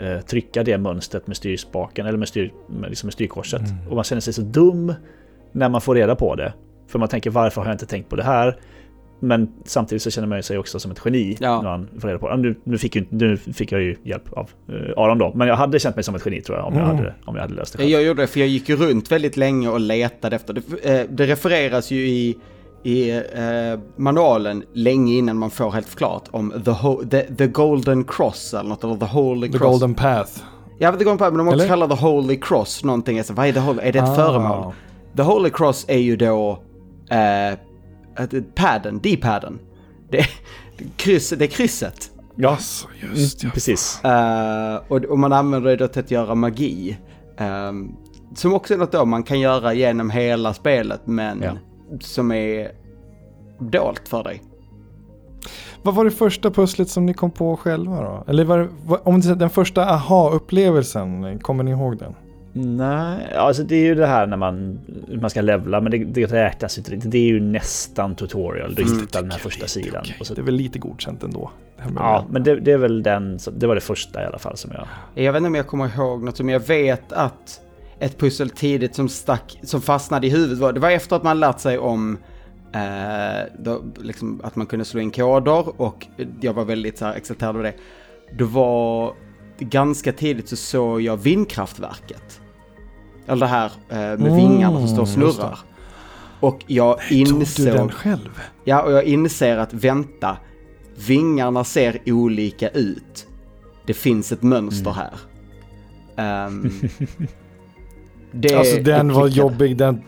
[0.00, 3.62] eh, trycka det mönstret med styrspaken eller med, styr, med, liksom med styrkorset.
[3.88, 4.94] Och man känner sig så dum
[5.52, 6.52] när man får reda på det.
[6.88, 8.56] För man tänker varför har jag inte tänkt på det här?
[9.20, 11.62] Men samtidigt så känner man sig också som ett geni Ja.
[11.62, 12.36] när man får reda på det.
[12.36, 15.56] Nu, nu, fick ju, nu fick jag ju hjälp av uh, Aron då, men jag
[15.56, 16.96] hade känt mig som ett geni tror jag om, jag, Mm.
[16.96, 17.90] hade, om jag hade löst det själv.
[17.90, 20.60] Jag gjorde det för jag gick ju runt väldigt länge och letade efter det.
[21.00, 22.36] Eh, Det refereras ju i,
[22.86, 28.54] i eh, manualen länge innan man får helt förklarat om the, the, the Golden Cross
[28.54, 29.70] eller något, eller The Holy The Cross.
[29.70, 30.30] Golden Path.
[30.78, 31.68] Ja, går inte på, men de också Eller?
[31.68, 33.18] kallar The Holy Cross någonting.
[33.18, 34.14] Alltså, vad är, the holy, är det ett Ah.
[34.14, 34.72] föremål?
[35.16, 36.58] The Holy Cross är ju då
[37.10, 37.58] eh,
[38.54, 39.58] padden, D-padden.
[40.10, 40.26] Det,
[40.96, 42.10] kryss, det är krysset.
[42.36, 43.54] Ja, Alltså, just mm, ja.
[43.54, 44.04] precis.
[44.04, 46.98] Eh, och, och man använder det då till att göra magi.
[47.38, 47.88] Ehm,
[48.34, 51.50] som också är något då man kan göra genom hela spelet, men Ja.
[52.00, 52.70] Som är
[53.58, 54.42] dolt för dig.
[55.82, 58.24] Vad var det första pusslet som ni kom på själva då?
[58.30, 62.14] Eller var, det- var, om det, den första aha-upplevelsen, kommer ni ihåg den?
[62.76, 64.78] Nej, alltså det är ju det här när man,
[65.20, 67.10] man ska levla, men det, det räknas inte riktigt.
[67.10, 68.74] Det är ju nästan tutorial.
[68.74, 70.04] Du Mm, hittar den här första sidan.
[70.20, 71.50] Och så, Det är väl lite godkänt ändå.
[71.96, 74.70] Ja, men det, det är väl den, det var det första i alla fall som
[74.74, 74.86] jag...
[75.24, 77.60] Jag vet inte om jag kommer ihåg något, men jag vet att
[78.00, 81.60] ett pussel tidigt som stack, som fastnade i huvudet det var efter att man lärt
[81.60, 82.18] sig om
[82.74, 86.06] eh, då, liksom, att man kunde slå in koder och
[86.40, 87.74] jag var väldigt så här exalterad över det.
[88.38, 89.14] Det var
[89.58, 92.40] ganska tidigt så såg jag vindkraftverket.
[93.26, 95.58] Eller det här eh, med Mm, vingarna som står och snurrar.
[96.40, 98.40] Och jag Tog du den insåg, själv?
[98.64, 100.36] ja och jag inser att vänta,
[101.06, 103.26] vingarna ser olika ut.
[103.86, 105.12] Det finns ett mönster här.
[106.16, 106.70] Ehm,
[108.36, 109.76] det Alltså den var jobbig.
[109.76, 110.02] Den,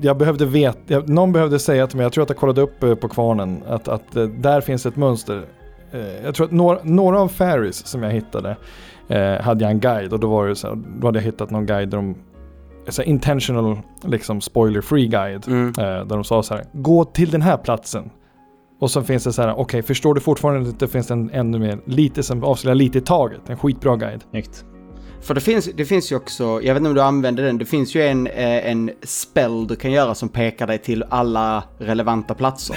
[0.00, 2.82] jag behövde veta, jag, någon behövde säga till mig, jag tror att jag kollade upp
[2.82, 5.44] eh, på kvarnen, att, att eh, där finns ett mönster.
[5.92, 8.56] Eh, Jag tror att några, några av Fairies som jag hittade
[9.08, 11.50] eh, hade jag en guide och då var det så här, då hade jag hittat
[11.50, 12.14] någon guide där de,
[12.88, 15.48] så intentional, liksom spoiler free guide.
[15.48, 15.68] Mm.
[15.68, 18.10] Eh, där de sa så här, gå till den här platsen.
[18.80, 21.58] Och så finns det så här, okej, förstår du fortfarande att det finns en ännu
[21.58, 23.40] mer, lite som avslöjar lite i taget.
[23.48, 24.24] En skitbra guide.
[24.30, 24.64] Snyggt.
[25.20, 27.64] För det finns, det finns ju också, jag vet inte om du använder den, det
[27.64, 32.34] finns ju en, eh, en spell du kan göra som pekar dig till alla relevanta
[32.34, 32.76] platser.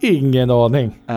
[0.00, 0.98] Ingen aning.
[1.08, 1.14] Eh,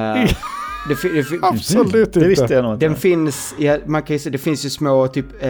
[0.90, 2.20] det, fi- det, fi- Absolut inte.
[2.20, 2.86] Det visste jag nog inte.
[2.88, 5.50] den finns, ja, man kan ju se, det finns ju små typ eh,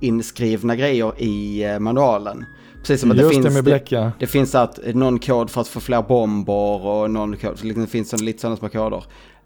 [0.00, 2.44] penninskrivna grejer i eh, manualen.
[2.80, 4.12] Precis som att det Just finns, det med bläck ja.
[4.18, 7.88] det finns att någon kod för att få fler bomber och någon kod, liksom det
[7.90, 9.04] finns sån, lite sådana små koder.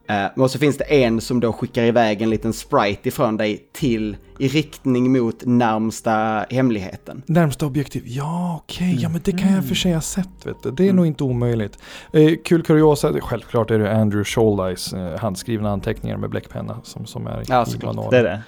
[0.08, 3.68] Eh, och så finns det en som då skickar iväg en liten sprite ifrån dig
[3.72, 7.22] till i riktning mot närmsta hemligheten.
[7.26, 10.70] Närmsta objektiv, ja okej, ja men det kan jag för sig ha sett vet du.
[10.70, 11.78] Det är nog inte omöjligt.
[12.12, 17.26] Eh, kul kuriosa, självklart är det Andrew Scholdice eh, handskrivna anteckningar med bläckpenna som, som
[17.26, 18.10] är Ja, i manualen.
[18.10, 18.42] Det är det.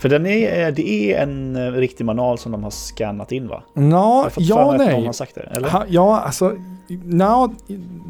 [0.00, 3.62] För den är, det är en eh, riktig manual som de har skannat in va?
[3.74, 5.06] Jag Ja, ja någon nej.
[5.06, 5.68] har sagt det, eller?
[5.68, 6.56] Ha, ja, alltså,
[7.04, 7.54] no,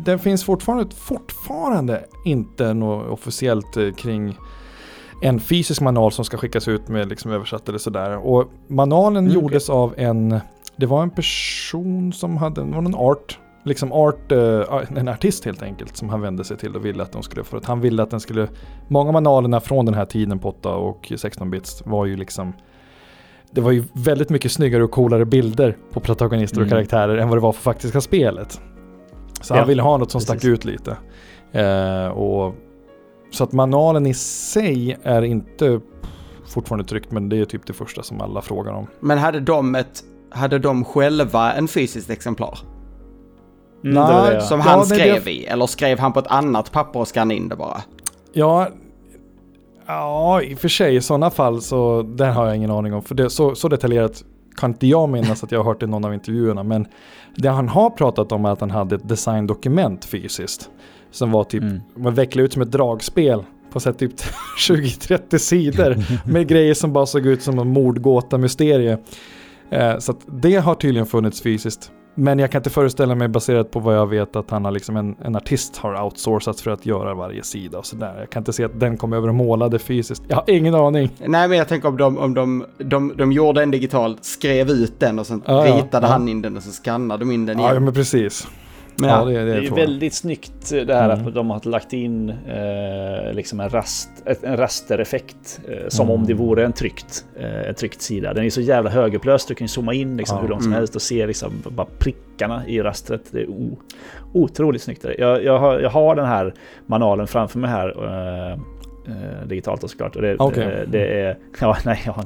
[0.04, 4.36] det finns fortfarande, fortfarande inte något officiellt eh, kring
[5.22, 8.16] en fysisk manual som ska skickas ut med liksom översatt eller sådär.
[8.26, 10.40] Och manualen Mm, gjordes av en,
[10.76, 14.62] det var en person som hade, det var en art, liksom art, eh,
[14.96, 17.56] en artist helt enkelt som han vände sig till och ville att de skulle, för
[17.56, 18.48] att han ville att den skulle,
[18.88, 22.52] många manualerna från den här tiden på 8 och 16-bits var ju liksom
[23.50, 26.70] det var ju väldigt mycket snyggare och coolare bilder på protagonister och Mm.
[26.70, 28.60] karaktärer än vad det var för faktiska spelet.
[29.40, 30.28] Så Ja, han ville ha något som precis.
[30.40, 30.96] stack ut lite.
[31.52, 32.54] Eh, och,
[33.32, 35.80] så att manualen i sig är inte
[36.46, 38.86] fortfarande tryckt men det är typ det första som alla frågar om.
[39.00, 42.58] Men hade de, ett, hade de själva en fysiskt exemplar?
[43.84, 44.40] Mm, det var det, ja.
[44.40, 45.44] Som Ja, han nej, skrev det- i?
[45.46, 47.82] Eller skrev han på ett annat papper och skannade in det bara?
[48.32, 48.68] Ja,
[49.86, 53.02] ja i och för sig i sådana fall så den har jag ingen aning om.
[53.02, 54.24] För det, så, så detaljerat
[54.56, 56.62] kan inte jag minnas att jag har hört i någon av intervjuerna.
[56.62, 56.86] Men
[57.36, 60.70] det han har pratat om är att han hade ett designdokument fysiskt.
[61.12, 61.80] Som var typ, Mm.
[61.96, 64.12] man vecklade ut som ett dragspel på så här typ
[64.68, 65.96] 20-30 sidor.
[66.32, 68.98] med grejer som bara såg ut som en mordgåta-mysterie.
[69.70, 71.90] Eh, så att det har tydligen funnits fysiskt.
[72.14, 74.96] Men jag kan inte föreställa mig baserat på vad jag vet att han har liksom
[74.96, 78.14] en, en artist har outsourcats för att göra varje sida och sådär.
[78.20, 80.22] Jag kan inte se att den kom över och målade fysiskt.
[80.28, 81.10] Jag har ingen aning.
[81.26, 85.00] Nej, men jag tänker om de, om de, de, de gjorde en digital, skrev ut
[85.00, 86.12] den och sen Ja, ja, ritade ja.
[86.12, 87.84] han in den och så skannade de in den Ja, igen.
[87.84, 88.48] men precis.
[88.96, 91.26] Men ja, det, det, Det är ju väldigt snyggt det här Mm.
[91.26, 94.08] att de har lagt in eh, liksom en, rast,
[94.42, 96.20] en rastereffekt eh, som Mm.
[96.20, 98.34] om det vore en tryckt, eh, en tryckt sida.
[98.34, 100.42] Den är så jävla högupplöst, du kan ju zooma in liksom Ja.
[100.42, 100.78] hur långt som Mm.
[100.78, 103.22] helst och se liksom bara prickarna i rastret.
[103.30, 103.78] Det är o,
[104.32, 105.04] otroligt snyggt.
[105.18, 106.54] Jag, jag, har, jag har den här
[106.86, 107.88] manualen framför mig här.
[108.52, 108.58] Eh,
[109.06, 110.16] eh, digitalt då såklart.
[110.16, 110.64] Och det, Okej.
[110.66, 111.38] det, det är...
[111.60, 112.24] Ja, nej, jag har...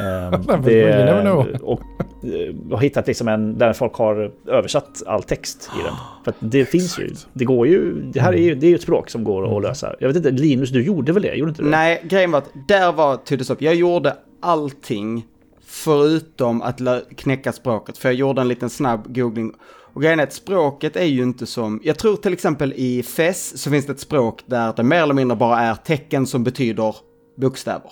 [0.00, 1.46] ehm, det, you never know.
[1.62, 1.80] och
[2.24, 5.94] eh, har hittat liksom en där folk har översatt all text i den.
[6.24, 7.10] För att det finns ju.
[7.32, 7.92] Det går ju.
[8.02, 9.56] Det här är ju, det är ett språk som går Mm.
[9.56, 9.94] att lösa.
[10.00, 11.34] Jag vet inte, Linus, du gjorde väl det?
[11.34, 11.68] Gjorde inte du?
[11.68, 13.62] Nej, grejen var att där var tydligt upp.
[13.62, 15.24] Jag gjorde allting
[15.64, 16.80] förutom att
[17.16, 17.98] knäcka språket.
[17.98, 19.52] För jag gjorde en liten snabb googling.
[19.96, 23.62] Och grejen är att språket är ju inte som, jag tror till exempel i FES
[23.62, 26.96] så finns det ett språk där det mer eller mindre bara är tecken som betyder
[27.36, 27.90] bokstäver.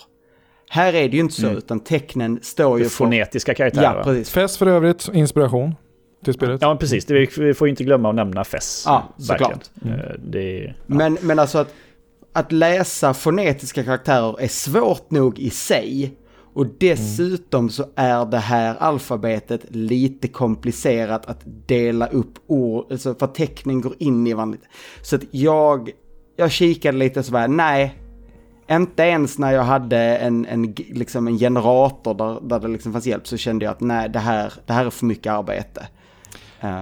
[0.69, 1.57] Här är det ju inte så, Mm.
[1.57, 2.95] utan tecknen står ju Det för...
[2.95, 3.97] fonetiska karaktärer.
[3.97, 4.29] Ja, precis.
[4.29, 5.75] Fest för övrigt, inspiration
[6.25, 6.61] till spelet.
[6.61, 7.05] Ja, men precis.
[7.05, 8.83] Det, vi får ju inte glömma att nämna FES.
[8.85, 9.59] Ja, verkligen.
[9.85, 9.99] Mm.
[10.31, 11.73] Det är, Men, men alltså att,
[12.33, 16.13] att läsa fonetiska karaktärer är svårt nog i sig.
[16.55, 23.25] Och dessutom så är det här alfabetet lite komplicerat att dela upp ord, alltså för
[23.25, 24.59] att tecknen går in i varandra.
[25.01, 25.89] Så att jag,
[26.35, 27.95] jag kikade lite så var nej,
[28.71, 33.07] inte ens när jag hade en, en, liksom en generator där, där det liksom fanns
[33.07, 35.87] hjälp så kände jag att nej, det här, det här är för mycket arbete.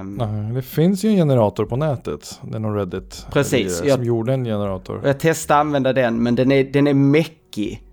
[0.04, 2.40] Nej, det finns ju en generator på nätet.
[2.42, 3.26] Det är någon Reddit.
[3.32, 5.02] Precis, Som jag- gjorde en generator.
[5.06, 7.84] jag testade att använda den, men den är, den är mäckig.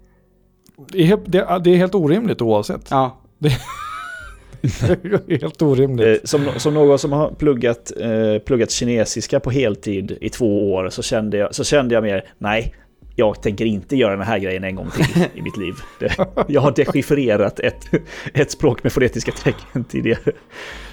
[0.88, 2.86] Det är, helt- det, det är helt orimligt oavsett.
[2.90, 6.06] Ja, Det är helt orimligt.
[6.08, 10.88] Eh, Som, som någon som har pluggat, eh, pluggat kinesiska på heltid i två år
[10.90, 12.74] så kände jag, så kände jag mer, nej,
[13.16, 15.74] jag tänker inte göra den här grejen en gång till i mitt liv.
[16.00, 16.16] Det,
[16.48, 17.88] jag har dechiffrerat ett,
[18.34, 20.32] ett språk med fonetiska tecken tidigare.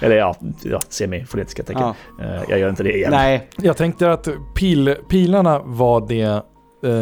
[0.00, 1.82] Eller ja, ja semifonetiska tecken.
[2.18, 2.24] ja.
[2.24, 3.10] Eh, jag gör inte det igen.
[3.10, 6.42] Nej, Jag tänkte att pil, pilarna var det,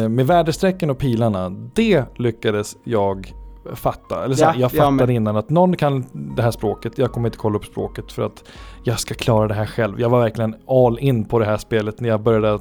[0.09, 3.33] med väderstrecken och pilarna, det lyckades jag
[3.73, 4.23] fatta.
[4.23, 5.09] Eller så här, Ja, jag fattade med.
[5.09, 8.43] innan att någon kan det här språket, jag kommer inte kolla upp språket för att
[8.83, 9.99] jag ska klara det här själv.
[10.01, 12.59] Jag var verkligen all in på det här spelet när jag började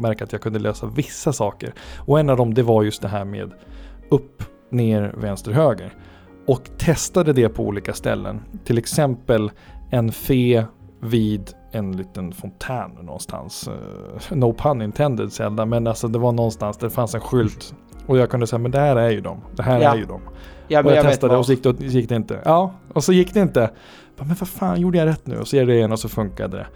[0.00, 1.74] märka att jag kunde lösa vissa saker.
[1.98, 3.52] Och en av dem det var just det här med
[4.10, 5.94] upp, ner, vänster, höger.
[6.46, 8.40] Och testade det på olika ställen.
[8.64, 9.50] Till exempel
[9.90, 10.64] en fe
[11.00, 13.68] vid en liten fontän någonstans.
[13.68, 17.74] Eh, no pun intended Zelda, men alltså det var någonstans där det fanns en skylt.
[18.06, 19.40] Och jag kunde säga, men det här är ju de.
[19.56, 19.92] Det här Ja.
[19.92, 20.20] är ju de.
[20.68, 22.40] ja och jag, jag, testade och så gick det, gick det inte.
[22.44, 23.70] Ja, och så gick det inte.
[24.16, 25.38] Men vad fan, gjorde jag rätt nu?
[25.38, 26.66] Och så gör jag det igen och så funkade det.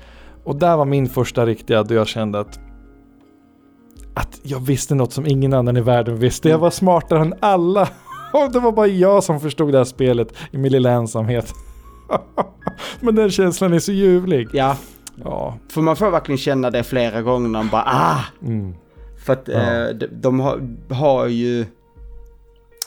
[0.45, 2.61] Och där var min första riktiga då jag kände att
[4.15, 6.49] att jag visste något som ingen annan i världen visste.
[6.49, 7.89] Jag var smartare än alla.
[8.33, 11.55] Och det var bara jag som förstod det här spelet i min lilla ensamhet.
[13.01, 14.49] Men den känslan är så ljuvlig.
[14.53, 14.77] Ja,
[15.25, 15.59] Ja.
[15.68, 18.21] för man får verkligen känna det flera gånger när man bara ah!
[18.47, 18.75] Mm.
[19.25, 19.88] För att Ja.
[19.88, 21.66] eh, de, de har, har ju...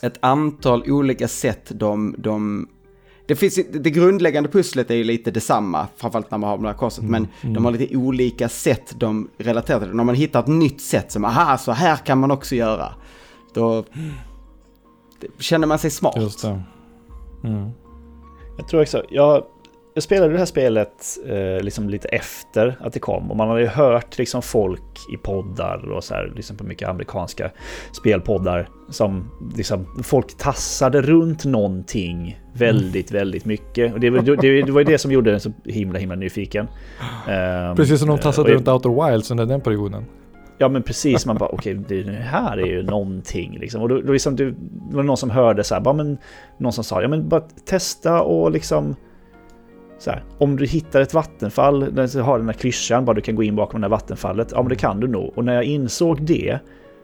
[0.02, 2.68] ett antal olika sätt de, de
[3.28, 6.74] det, finns, det grundläggande pusslet är ju lite detsamma, framförallt när man har det här
[6.74, 7.54] korset, men mm.
[7.54, 9.94] de har lite olika sätt de relaterar till det.
[9.96, 12.94] När man hittar ett nytt sätt som, aha, så här kan man också göra.
[13.54, 13.84] Då
[15.40, 16.16] känner man sig smart.
[16.18, 16.62] Just det.
[17.44, 17.70] Mm.
[18.58, 19.44] Jag tror också, jag,
[19.94, 23.62] jag spelade det här spelet eh, liksom lite efter att det kom och man hade
[23.62, 24.84] ju hört liksom folk
[25.14, 27.52] i poddar och så här, liksom på mycket amerikanska
[27.92, 33.20] spelpoddar som liksom folk tassade runt någonting väldigt, mm.
[33.20, 33.94] väldigt mycket.
[33.94, 36.68] Och det, det, det, var ju det som gjorde den så himla, himla nyfiken.
[37.76, 40.06] Precis som de tassade och, runt Outer Wilds under den perioden.
[40.62, 43.82] Ja men precis, man bara okej okay, det här är ju någonting liksom.
[43.82, 44.54] Och då, då liksom, det
[44.92, 46.18] var någon som hörde så här, bara, men,
[46.58, 48.96] någon som sa ja men bara testa och liksom
[50.00, 53.36] så här, om du hittar ett vattenfall, så har den här klyschan, bara du kan
[53.36, 55.32] gå in bakom det här vattenfallet, ja men det kan du nog.
[55.36, 56.60] Och när jag insåg det,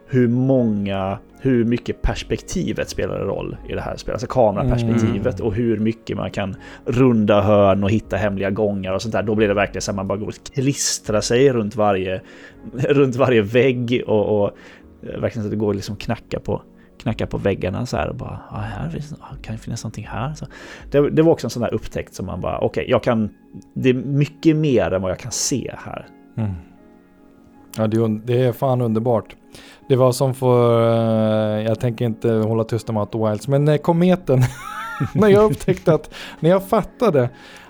[0.08, 4.16] hur många, hur mycket perspektivet spelar roll i det här spelet.
[4.16, 5.48] Alltså kameraperspektivet mm.
[5.48, 9.24] och hur mycket man kan runda hörn och hitta hemliga gångar och sånt där.
[9.24, 12.22] Då blir det verkligen så att man bara går och klistrar sig runt varje,
[12.74, 14.52] runt varje vägg och, och
[15.04, 16.62] eh, verkligen så att det går liksom knacka på
[16.98, 20.34] knacka på väggarna så här och bara, ah, här finns, kan det finnas någonting här?
[20.34, 20.46] Så
[20.92, 23.30] det, det var också en sån där upptäckt som man bara, okej, okay, jag kan,
[23.74, 26.08] det är mycket mer än vad jag kan se här.
[26.38, 26.52] Mm.
[27.78, 29.36] Ja, det, är fan underbart.
[29.90, 30.82] Det var som för,
[31.60, 34.42] eh, jag tänker inte hålla tyst om Outer Wilds, men när kometen,
[35.14, 37.30] när jag upptäckte att, när jag fattade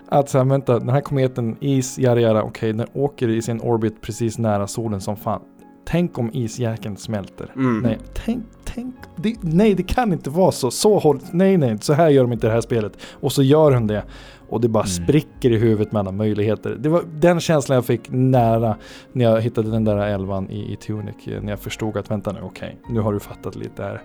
[0.10, 3.42] att så här, vänta, den här kometen, is, jara jara, okej, okay, den åker i
[3.42, 5.42] sin orbit precis nära solen som fan.
[5.86, 7.52] Tänk om isjäkeln smälter.
[7.56, 7.80] Mm.
[7.80, 10.72] Nej, tänk, tänk, det, nej det kan inte vara så.
[10.72, 12.98] Så håll, nej nej, så här gör de inte det här spelet.
[13.12, 14.04] Och så gör hon det.
[14.50, 15.06] Och det bara mm.
[15.06, 16.78] spricker i huvudet med alla möjligheter.
[16.80, 18.76] Det var den känslan jag fick nära
[19.14, 21.16] när jag hittade den där elvan i, i Tunic.
[21.26, 24.02] När jag förstod att vänta nu, okej, okay, nu har du fattat lite här.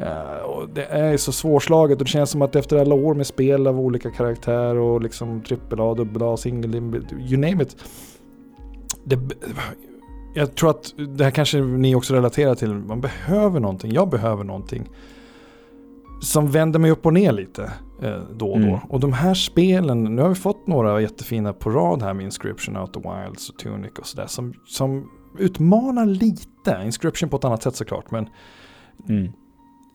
[0.00, 3.66] Uh, det är så svårslaget och det känns som att efter alla år med spel
[3.66, 6.76] av olika karaktär och liksom AAA, AA, single,
[7.28, 7.76] you name it.
[9.04, 9.18] Det,
[10.34, 12.74] jag tror att det här kanske ni också relaterar till.
[12.74, 13.92] Man behöver någonting.
[13.92, 14.88] Jag behöver någonting.
[16.20, 17.62] Som vänder mig upp och ner lite
[18.02, 18.66] eh, då och då.
[18.66, 18.80] Mm.
[18.88, 22.76] Och de här spelen, nu har vi fått några jättefina på rad här med Inscription,
[22.76, 24.26] Out the Wilds och Tunic och sådär.
[24.26, 26.82] Som, som utmanar lite.
[26.84, 28.10] Inscription på ett annat sätt såklart.
[28.10, 28.28] Men
[29.08, 29.32] mm.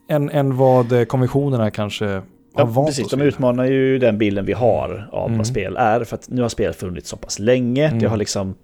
[0.10, 2.22] än, än vad konventionerna kanske
[2.58, 3.10] Ja, precis.
[3.10, 5.38] De utmanar ju den bilden vi har av mm.
[5.38, 6.04] vad spel är.
[6.04, 7.88] För att nu har spel funnits så pass länge.
[7.88, 8.00] Mm.
[8.00, 8.56] Det, har liksom,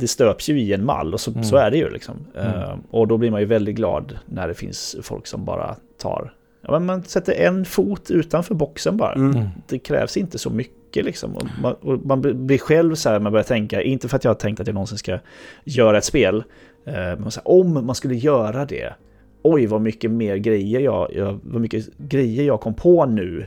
[0.00, 1.44] det stöps ju i en mall och så, mm.
[1.44, 1.90] så är det ju.
[1.90, 2.14] Liksom.
[2.36, 6.32] Uh, och då blir man ju väldigt glad när det finns folk som bara tar...
[6.62, 9.12] Ja, men man sätter en fot utanför boxen bara.
[9.12, 9.48] Mm.
[9.66, 11.04] Det krävs inte så mycket.
[11.04, 11.36] Liksom.
[11.36, 14.30] Och man, och man, blir själv så här, man börjar tänka, inte för att jag
[14.30, 15.18] har tänkt att jag någonsin ska
[15.64, 16.36] göra ett spel.
[16.88, 18.94] Uh, men så här, om man skulle göra det
[19.42, 23.46] oj vad mycket mer grejer jag, jag, vad mycket grejer jag kom på nu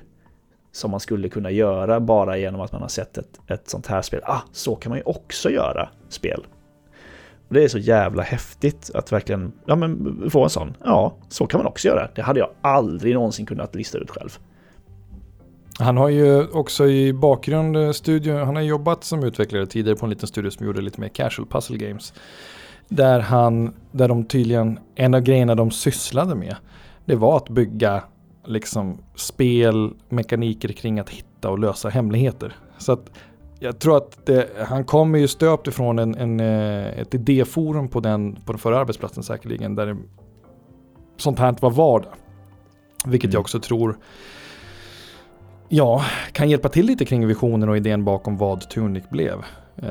[0.71, 4.01] som man skulle kunna göra bara genom att man har sett ett, ett sånt här
[4.01, 4.21] spel.
[4.23, 6.43] Ah, så kan man ju också göra spel.
[7.47, 10.77] Och det är så jävla häftigt att verkligen ja, men få en sån.
[10.83, 12.09] Ja, så kan man också göra.
[12.15, 14.29] Det hade jag aldrig någonsin kunnat lista ut själv.
[15.79, 20.05] Han har ju också i bakgrund eh, studio, han har jobbat som utvecklare tidigare på
[20.05, 22.13] en liten studio som gjorde lite mer casual puzzle games.
[22.87, 26.55] Där han, där de tydligen, en av grejerna de sysslade med,
[27.05, 28.03] det var att bygga
[28.45, 32.55] liksom spel, mekaniker kring att hitta och lösa hemligheter.
[32.77, 33.11] Så att
[33.59, 37.99] jag tror att det, han kommer ju stöpt ifrån en, en, eh, ett idéforum på
[37.99, 39.97] den, på den förra arbetsplatsen säkerligen, där det,
[41.17, 42.11] sånt här var vardag.
[43.05, 43.33] Vilket mm.
[43.33, 43.97] jag också tror
[45.69, 49.37] ja, kan hjälpa till lite kring visionen och idén bakom vad Tunic blev.
[49.83, 49.89] Uh,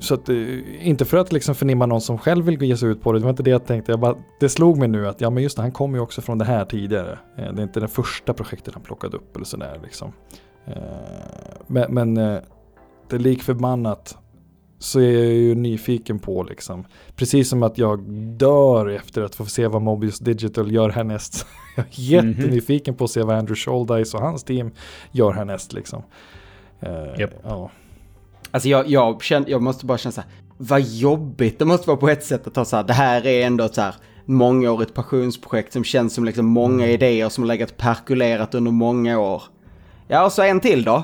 [0.00, 3.02] så att, eh, inte för att liksom förnimma någon som själv vill ge sig ut
[3.02, 3.92] på det, det var inte det jag tänkte.
[3.92, 6.20] Jag bara, det slog mig nu att ja men just det, han kommer ju också
[6.20, 7.18] från det här tidigare.
[7.36, 10.12] Eh, det är inte det första projektet han plockade upp eller sådär liksom.
[10.76, 10.76] Eh,
[11.66, 14.16] men, men det är lik förbannat
[14.78, 16.84] så är jag ju nyfiken på liksom.
[17.16, 18.00] Precis som att jag
[18.38, 21.46] dör efter att få se vad Mobius Digital gör härnäst.
[21.76, 22.32] jag är mhm.
[22.32, 24.70] jättenyfiken på att se vad Andrew Scholdice och hans team
[25.12, 26.02] gör härnäst liksom.
[27.18, 27.30] Yep.
[27.42, 27.70] Ja.
[28.50, 31.96] Alltså jag, jag, känner, jag måste bara känna så här, vad jobbigt det måste vara
[31.96, 33.94] på ett sätt att ta så här, det här är ändå ett så här
[34.24, 36.94] mångårigt passionsprojekt som känns som liksom många mm.
[36.94, 39.42] idéer som har legat perkulerat under många år.
[40.10, 41.02] Ja, och så en till då.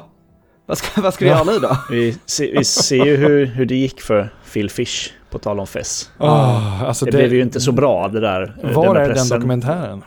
[0.66, 1.36] Vad ska, vad ska vi ja.
[1.36, 1.76] göra nu då?
[1.90, 5.66] Vi, se, vi ser ju hur, hur det gick för Phil Fish, på tal om
[5.66, 6.10] Fess.
[6.18, 8.56] Oh, alltså det, det, blev ju inte så bra det där.
[8.74, 10.04] Var är den dokumentären?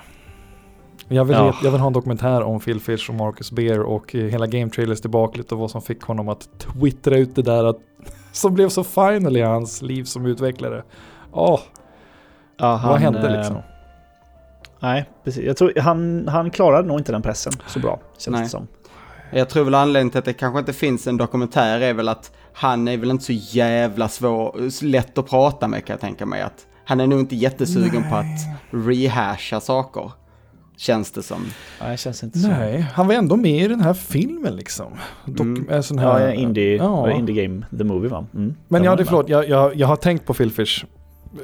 [1.08, 1.56] Jag vill, ja.
[1.64, 4.70] jag vill ha en dokumentär om Phil Fish och Marcus Beer och eh, hela Game
[4.70, 7.80] Trailers debaclet och vad som fick honom att twittra ut det där att,
[8.32, 10.84] som blev så final i hans liv som utvecklare.
[11.32, 11.60] Åh, oh,
[12.58, 13.58] ja, vad hände eh, liksom?
[14.80, 15.44] Nej, precis.
[15.44, 18.44] Jag tror han, han klarade nog inte den pressen så bra, känns Nej.
[18.44, 18.68] det som.
[19.32, 22.32] Jag tror väl anledningen till att det kanske inte finns en dokumentär är väl att
[22.54, 26.42] han är väl inte så jävla svår, lätt att prata med kan jag tänka mig.
[26.42, 28.26] Att han är nog inte jättesugen på att
[28.88, 30.12] rehasha saker.
[30.78, 31.46] Känns det som.
[31.82, 32.48] Nej, det känns inte så.
[32.48, 34.94] Nej, han var ändå med i den här filmen liksom.
[35.26, 35.66] Dok- Mm.
[35.70, 37.12] en sån här, Ja, indie, Ja.
[37.12, 38.26] indie Game, The Movie va?
[38.36, 38.56] Mm.
[38.68, 40.86] Men ja, det förlåt, jag, jag, jag har tänkt på Phil Fish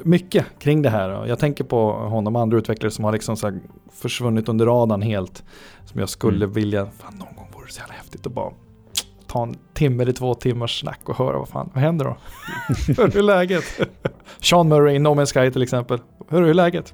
[0.02, 1.26] mycket kring det här.
[1.26, 3.58] Jag tänker på honom och andra utvecklare som har liksom så här
[3.92, 5.44] försvunnit under radarn helt.
[5.84, 6.52] Som jag skulle Mm.
[6.52, 8.52] vilja, fan någon gång vore så jävla häftigt att bara
[9.26, 12.16] ta en timme eller två timmars snack och höra vad fan, vad händer då?
[13.02, 13.64] Hur är läget?
[14.40, 15.98] Sean Murray, No Man's Sky till exempel.
[16.28, 16.92] Hur är läget?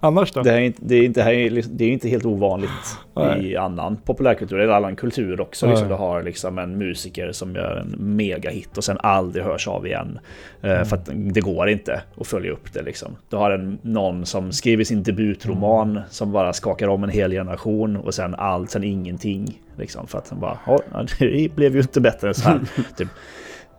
[0.00, 0.42] Annars då?
[0.42, 1.22] Det, är inte, det, är inte,
[1.70, 2.70] det är inte helt ovanligt
[3.16, 3.46] Nej.
[3.50, 5.66] i annan populärkultur, eller annan kultur också.
[5.66, 9.86] Liksom, du har liksom en musiker som gör en megahit och sen aldrig hörs av
[9.86, 10.18] igen.
[10.62, 10.86] Eh, Mm.
[10.86, 12.82] För att det går inte att följa upp det.
[12.82, 13.16] Liksom.
[13.28, 16.02] Du har en, någon som skriver sin debutroman Mm.
[16.10, 19.60] som bara skakar om en hel generation och sen allt, sen ingenting.
[19.76, 20.80] Liksom, för att han bara, "Ja,
[21.18, 22.60] det blev ju inte bättre än så här.
[22.96, 23.08] typ.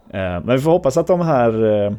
[0.10, 1.94] Eh, Men vi får hoppas att de här eh,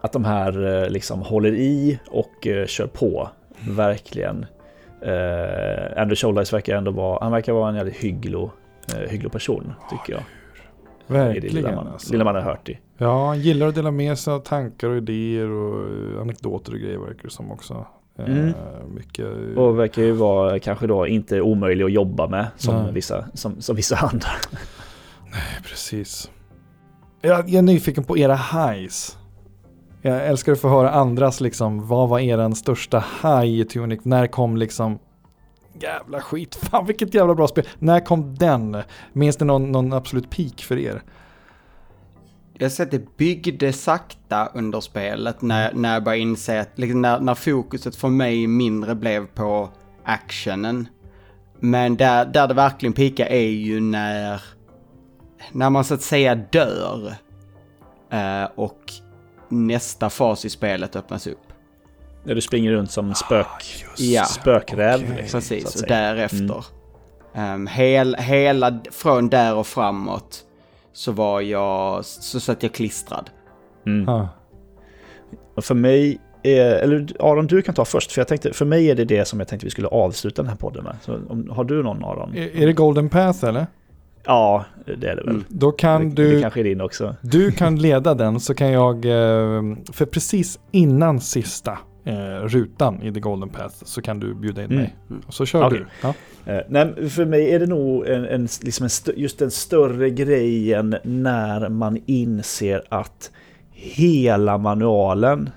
[0.00, 3.28] att de här eh, liksom håller i och eh, kör på.
[3.68, 4.46] Verkligen.
[5.02, 8.40] Eh, Andrew Schuldice verkar ändå vara, han verkar vara en jävligt hygglig,
[8.94, 10.22] eh, hygglig person, tycker jag.
[11.06, 12.12] Det Verkligen lilla man, alltså.
[12.12, 12.78] lilla man har hört i.
[12.98, 16.98] Ja, han gillar att dela med sig av tankar och idéer och anekdoter och grejer
[16.98, 17.86] verkar det som också.
[18.18, 18.52] Mm.
[18.94, 19.26] Mycket...
[19.56, 22.92] Och verkar ju vara kanske då inte omöjlig att jobba med som, Nej.
[22.92, 24.28] vissa, som, som vissa andra.
[25.64, 26.30] Precis.
[27.20, 29.18] Jag, jag är nyfiken på era highs.
[30.08, 34.00] Jag älskar att få höra andras liksom, vad var eran största high i Tunic?
[34.02, 34.98] När kom liksom,
[35.80, 37.66] jävla skit, fan vilket jävla bra spel.
[37.78, 38.82] När kom den?
[39.12, 41.02] Minns det någon, någon absolut peak för er?
[42.54, 47.02] Jag har sett det byggde sakta under spelet när, när jag började inse att, liksom,
[47.02, 49.68] när, när fokuset för mig mindre blev på
[50.04, 50.88] actionen.
[51.60, 54.42] Men där, där det verkligen pikar är ju när,
[55.52, 57.14] när man så att säga dör.
[58.10, 58.92] Eh, och
[59.48, 61.38] nästa fas i spelet öppnas upp.
[62.24, 64.24] När du springer runt som spök, Ja.
[64.24, 65.26] spökräv.
[65.26, 66.64] Så Precis, och därefter.
[67.34, 70.44] Ehm, hel, hela, från där och framåt
[70.92, 73.30] så var jag, så satt jag klistrad.
[73.86, 74.08] Mm.
[74.08, 74.28] Ah.
[75.54, 78.90] Och för mig, är, eller Aron du kan ta först, för jag tänkte, för mig
[78.90, 80.96] är det det som jag tänkte vi skulle avsluta den här podden med.
[81.02, 82.36] Så om, har du någon Aron?
[82.36, 83.66] Är, är det Golden Path eller?
[84.28, 85.28] Ja, det är det väl.
[85.28, 85.44] Mm.
[85.48, 87.16] Då kan det, det du, kanske är din också.
[87.22, 89.62] du kan leda den så kan jag, eh,
[89.92, 92.14] för precis innan sista eh,
[92.44, 94.78] rutan i The Golden Path så kan du bjuda in Mm.
[94.82, 94.94] mig.
[95.26, 95.78] Och så kör Okej.
[95.78, 95.86] du.
[96.08, 96.14] Ja.
[96.52, 100.10] Eh, nej, för mig är det nog en, en, liksom en st- just den större
[100.10, 103.30] grejen när man inser att
[103.70, 105.50] hela manualen,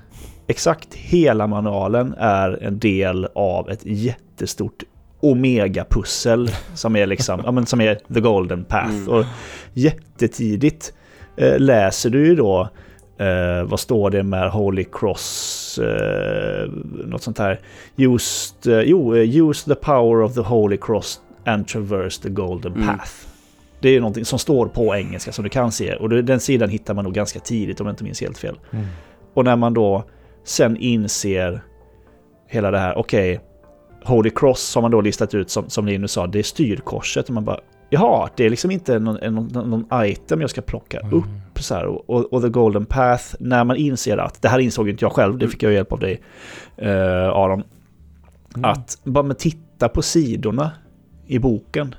[0.47, 4.83] exakt hela manualen är en del av ett jättestort
[5.21, 8.95] Omega-pussel som är liksom, ja men som är The Golden Path.
[8.95, 9.09] Mm.
[9.09, 9.25] Och
[9.73, 10.93] jättetidigt
[11.37, 12.69] eh, läser du ju då
[13.21, 15.79] Eh, vad står det med Holy Cross?
[15.79, 16.69] Eh,
[17.05, 17.59] något sånt här.
[17.95, 22.73] Used, eh, jo, eh, use the power of the Holy Cross and traverse the Golden
[22.73, 22.87] Mm.
[22.87, 23.11] Path.
[23.79, 25.95] Det är ju någonting som står på engelska som du kan se.
[25.95, 28.59] Och den sidan hittar man nog ganska tidigt om jag inte minns helt fel.
[28.71, 28.85] Mm.
[29.33, 30.03] Och när man då
[30.43, 31.61] sen inser
[32.47, 33.39] hela det här, okej,
[34.03, 37.27] Holy Cross har man då listat ut som, som Linus sa, det är styrkorset.
[37.27, 40.99] Och man bara, jaha, det är liksom inte någon, någon, någon item jag ska plocka
[40.99, 41.13] Mm.
[41.17, 41.25] upp.
[41.59, 45.05] Så här, och, och The Golden Path, när man inser att, det här insåg inte
[45.05, 46.21] jag själv, det fick jag hjälp av dig,
[46.77, 47.63] eh, Aron,
[48.55, 48.69] Mm.
[48.71, 50.71] att bara med titta på sidorna
[51.27, 51.95] i boken.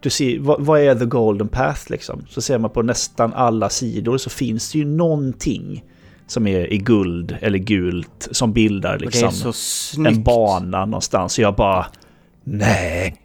[0.00, 2.24] Du ser, vad, vad är The Golden Path liksom?
[2.28, 5.84] Så ser man på nästan alla sidor så finns det ju någonting
[6.30, 11.32] som är i guld eller gult som bildar Och det är liksom en bana någonstans.
[11.32, 11.86] Så jag bara,
[12.44, 13.16] nej.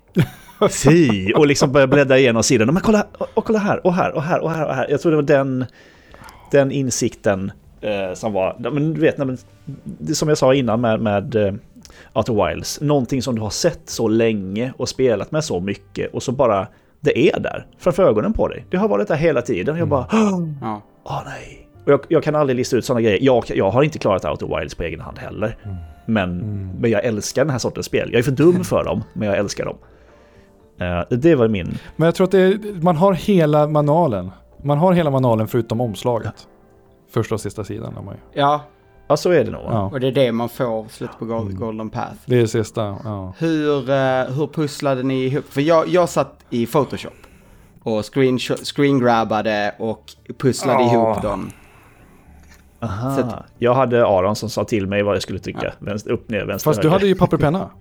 [0.84, 1.34] Fy!
[1.34, 2.72] Och liksom börjar bläddra igenom sidorna.
[2.72, 4.88] Men kolla, och, kolla här, och här, och här, och här, och här.
[4.90, 5.66] Jag tror det var den,
[6.52, 7.52] den insikten
[7.82, 9.38] eh, som var, men du vet, men,
[9.84, 11.54] det som jag sa innan med, med eh,
[12.14, 12.82] Outer Wilds.
[12.82, 16.68] Någonting som du har sett så länge och spelat med så mycket och så bara,
[17.00, 18.66] det är där framför ögonen på dig.
[18.70, 19.78] Det har varit där hela tiden.
[19.78, 20.82] Jag bara, Ja.
[21.04, 21.65] Åh nej.
[21.86, 23.20] Och jag, jag kan aldrig lista ut sådana grejer.
[23.22, 25.58] Jag, jag har inte klarat Outer Wilds på egen hand heller.
[26.06, 26.38] Men,
[26.80, 28.10] men jag älskar den här sortens spel.
[28.12, 29.78] Jag är för dum för dem, men jag älskar dem.
[30.80, 31.78] Eh, det var min...
[31.96, 34.32] Men jag tror att det är, man har hela manualen.
[34.64, 36.48] Man har hela manualen förutom omslaget.
[37.12, 38.40] Första och sista sidan har man ju.
[38.42, 38.62] ja,
[39.08, 39.62] Ja, så är det nog.
[39.66, 41.56] Ja, och det är det man får slutet på Mm.
[41.56, 42.14] Golden Path.
[42.26, 42.98] det är sista.
[43.04, 43.34] Ja.
[43.38, 43.96] Hur, eh,
[44.36, 45.46] hur pusslade ni ihop?
[45.50, 47.14] För jag, jag satt i Photoshop
[47.84, 50.04] och screen, screengrabbade och
[50.38, 50.94] pusslade Ja.
[50.94, 51.52] ihop dem.
[52.80, 53.16] Aha.
[53.16, 55.74] Så att- Jag hade Aron som sa till mig vad jag skulle trycka.
[55.80, 57.00] Vänster, upp, ner, vänster, Fast du höger.
[57.00, 57.70] hade ju papper och penna.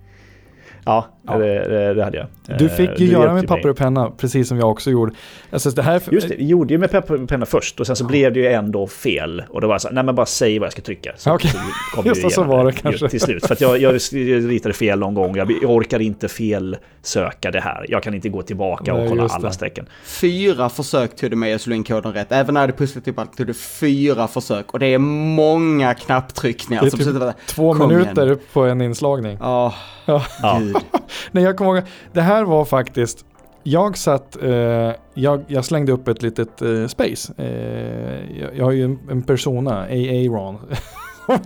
[0.85, 1.37] Ja, Ja.
[1.37, 2.27] Det, det, det hade jag.
[2.59, 5.11] Du Eh, fick ju du göra med papper och penna, precis som jag också gjorde.
[5.51, 6.01] Alltså det här...
[6.11, 8.39] Just det, vi gjorde ju med papper och penna först och sen så blev det
[8.39, 9.43] ju ändå fel.
[9.49, 11.11] Och då var jag så här, nej men bara säg vad jag ska trycka.
[11.17, 11.51] Så, Okej.
[11.51, 11.57] så
[11.95, 13.09] kom Just det, så var det kanske.
[13.09, 13.45] Till slut.
[13.45, 15.35] För att jag, jag ritade fel någon gång.
[15.35, 17.85] Jag, jag orkar inte fel söka det här.
[17.89, 19.85] Jag kan inte gå tillbaka och kolla alla strecken.
[20.03, 22.31] Fyra försök tog det mig att slå in koden rätt.
[22.31, 24.73] Även när jag hade pusslat ihop allt tog det fyra försök.
[24.73, 26.81] Och det är många knapptryckningar.
[26.81, 27.33] Det är som typ där.
[27.47, 28.39] Två minuter igen.
[28.53, 29.37] på en inslagning.
[29.41, 29.73] Ja,
[30.05, 30.23] Ja.
[30.41, 30.61] Ja.
[31.31, 33.25] Nej, jag kommer ihåg, det här var faktiskt,
[33.63, 37.33] jag satt, eh, jag, jag slängde upp ett litet eh, space.
[37.37, 40.57] Eh, jag, jag har ju en, en persona, AA Ron,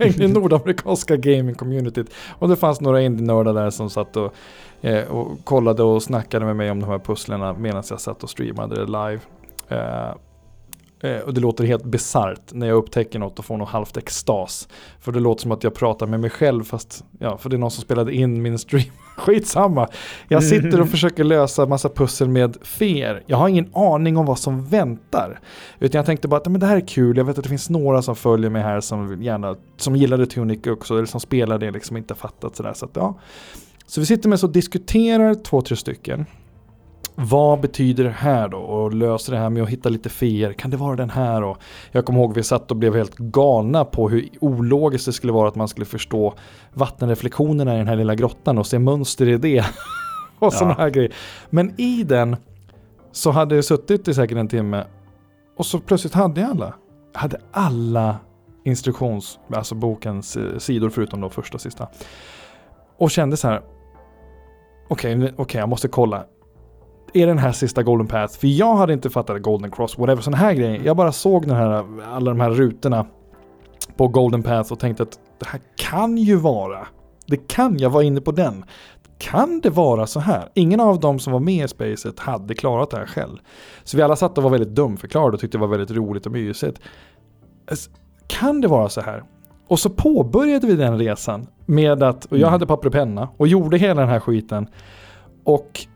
[0.00, 2.10] i nordamerikanska gaming-communityt.
[2.38, 4.34] Och det fanns några indie-nördar där som satt och,
[4.80, 8.30] eh, och kollade och snackade med mig om de här pusslerna medan jag satt och
[8.30, 9.20] streamade det live.
[9.68, 10.14] Eh,
[11.24, 14.68] och det låter helt bisarrt när jag upptäcker något och får något halvt extas.
[15.00, 17.58] För det låter som att jag pratar med mig själv fast, ja, för det är
[17.58, 18.90] någon som spelade in min stream.
[19.16, 19.88] Skitsamma.
[20.28, 23.22] Jag sitter och försöker lösa massa pussel med fer.
[23.26, 25.40] Jag har ingen aning om vad som väntar.
[25.78, 27.16] Utan jag tänkte bara att men det här är kul.
[27.16, 30.66] Jag vet att det finns några som följer mig här som gärna, som gillade Tunic
[30.66, 32.72] också, eller som spelar det liksom inte fattat sådär.
[32.74, 33.18] Så att, ja.
[33.86, 36.26] Så vi sitter med och diskuterar två, tre stycken.
[37.22, 38.58] Vad betyder det här då?
[38.58, 40.52] Och löser det här med att hitta lite feer.
[40.52, 41.42] Kan det vara den här?
[41.42, 41.58] Och
[41.92, 45.48] jag kommer ihåg vi satt och blev helt galna på hur ologiskt det skulle vara
[45.48, 46.34] att man skulle förstå
[46.74, 49.64] vattenreflektionerna i den här lilla grottan och se mönster i det.
[50.38, 51.12] och sådana här grejer.
[51.50, 52.36] Men i den
[53.12, 54.84] så hade jag suttit i säkert en timme
[55.56, 56.74] och så plötsligt hade jag alla.
[57.12, 58.16] Jag hade alla
[58.64, 61.88] instruktions, alltså bokens eh, sidor förutom de första och sista.
[62.98, 63.62] Och kände så här.
[64.88, 66.24] Okej, okay, okej, jag måste kolla.
[67.14, 68.38] Är den här sista Golden Path?
[68.38, 70.80] För jag hade inte fattat Golden Cross, whatever, sådana här grejer.
[70.84, 71.84] Jag bara såg den här,
[72.14, 73.06] alla de här rutorna
[73.96, 76.86] på Golden Path och tänkte att det här kan ju vara.
[77.26, 78.64] Det kan, jag var inne på den.
[79.18, 80.48] Kan det vara så här?
[80.54, 83.36] Ingen av dem som var med i spacet hade klarat det här själv.
[83.84, 86.32] Så vi alla satt och var väldigt dumförklarade och tyckte det var väldigt roligt och
[86.32, 86.80] mysigt.
[87.70, 87.90] Alltså,
[88.26, 89.22] Kan det vara så här?
[89.68, 92.52] Och så påbörjade vi den resan med att, och jag Mm.
[92.52, 94.66] hade papper och penna och gjorde hela den här skiten.
[95.44, 95.86] Och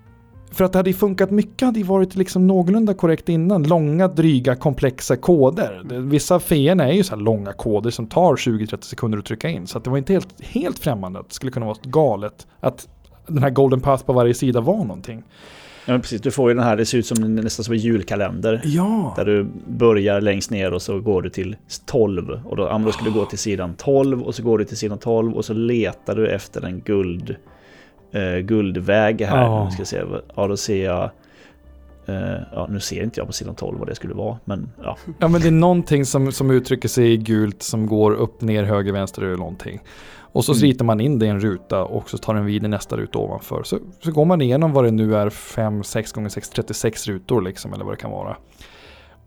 [0.54, 3.62] för att det hade ju funkat mycket hade ju varit liksom någorlunda korrekt innan.
[3.62, 5.82] Långa, dryga, komplexa koder.
[6.00, 9.66] Vissa feerna är ju så här långa koder som tar 20-30 sekunder att trycka in.
[9.66, 12.88] Så att det var inte helt, helt främmande att det skulle kunna vara galet att
[13.26, 15.22] den här golden path på varje sida var någonting.
[15.86, 16.20] Ja, precis.
[16.20, 18.60] Du får ju den här, det ser ut som nästan som en julkalender.
[18.64, 22.40] Ja, Där du börjar längst ner och så går du till 12.
[22.44, 24.98] Och då, då ska du gå till sidan 12 och så går du till sidan
[24.98, 27.36] 12 och så letar du efter en guld,
[28.14, 29.64] eh, guldväg här.
[29.64, 30.02] Nu ska se,
[30.36, 31.10] ja då ser jag...
[32.06, 34.96] Eh, ja, nu ser inte jag på sidan 12 vad det skulle vara, men ja.
[35.18, 38.64] ja men det är någonting som, som uttrycker sig i gult som går upp, ner,
[38.64, 39.80] höger, vänster eller någonting.
[40.16, 40.62] Och så Mm.
[40.62, 43.18] ritar man in det i en ruta och så tar den vid i nästa ruta
[43.18, 43.62] ovanför.
[43.62, 47.42] Så, så går man igenom vad det nu är 5, 6 gånger 6, 36 rutor
[47.42, 48.36] liksom eller vad det kan vara.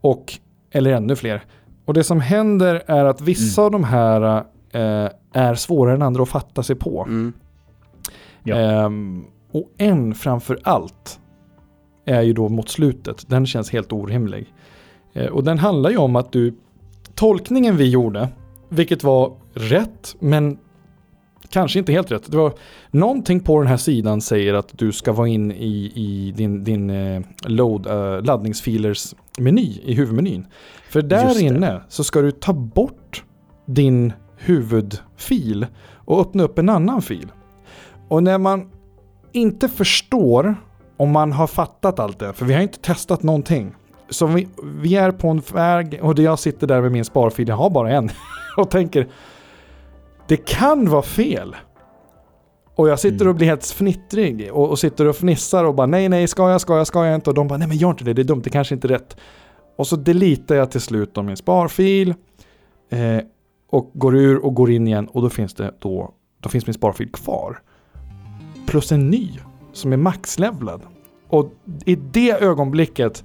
[0.02, 0.34] Och,
[0.72, 1.44] eller ännu fler.
[1.86, 6.24] Och det som händer är att vissa av de här eh, är svårare än andra
[6.24, 7.04] att fatta sig på.
[7.08, 7.34] Mm.
[8.48, 8.56] Ja.
[8.56, 11.20] Ehm, och en framför allt
[12.06, 13.30] är ju då mot slutet.
[13.30, 14.54] Den känns helt orimlig.
[15.14, 16.56] Eh, och den handlar ju om att du,
[17.16, 18.30] tolkningen vi gjorde,
[18.70, 20.58] vilket var rätt, men
[21.50, 22.32] kanske inte helt rätt.
[22.32, 22.54] Det var
[22.92, 26.90] någonting på den här sidan säger att du ska vara in i, i din, din
[26.90, 30.46] eh, load, eh, laddningsfilers meny i huvudmenyn.
[30.90, 33.24] För där inne så ska du ta bort
[33.66, 37.32] din huvudfil och öppna upp en annan fil.
[38.08, 38.70] Och när man
[39.32, 40.56] inte förstår
[40.98, 43.76] om man har fattat allt det, för vi har inte testat någonting.
[44.10, 44.48] Så vi,
[44.82, 47.92] vi är på en väg och jag sitter där med min sparfil, jag har bara
[47.92, 48.10] en,
[48.58, 49.08] och tänker
[50.28, 51.56] det kan vara fel.
[52.76, 53.28] Och jag sitter Mm.
[53.30, 56.62] och blir helt fnittrig och, och sitter och fnissar och bara nej, nej, ska jag,
[56.62, 57.30] ska jag, ska jag inte?
[57.30, 58.90] Och de bara nej men gör inte det, det är dumt, det kanske inte är
[58.90, 59.18] rätt.
[59.78, 62.14] Och så deletar jag till slut om min sparfil
[62.90, 63.20] eh,
[63.70, 66.74] och går ur och går in igen och då finns det då, då finns min
[66.74, 67.60] sparfil kvar.
[68.68, 69.30] Plus en ny
[69.74, 70.82] som är maxlevlad.
[71.28, 71.54] Och
[71.86, 73.24] i det ögonblicket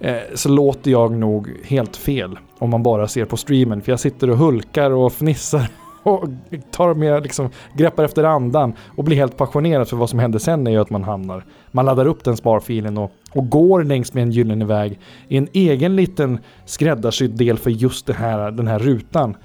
[0.00, 3.82] eh, så låter jag nog helt fel om man bara ser på streamen.
[3.82, 5.70] För jag sitter och hulkar och fnissar
[6.02, 6.28] och
[6.70, 10.66] tar med, liksom, greppar efter andan och blir helt passionerad för vad som händer sen
[10.66, 14.22] är ju att man hamnar, man laddar upp den sparfilen och, och går längs med
[14.22, 14.98] en gyllene väg
[15.28, 19.36] i en egen liten skräddarsydd del för just det här, den här rutan.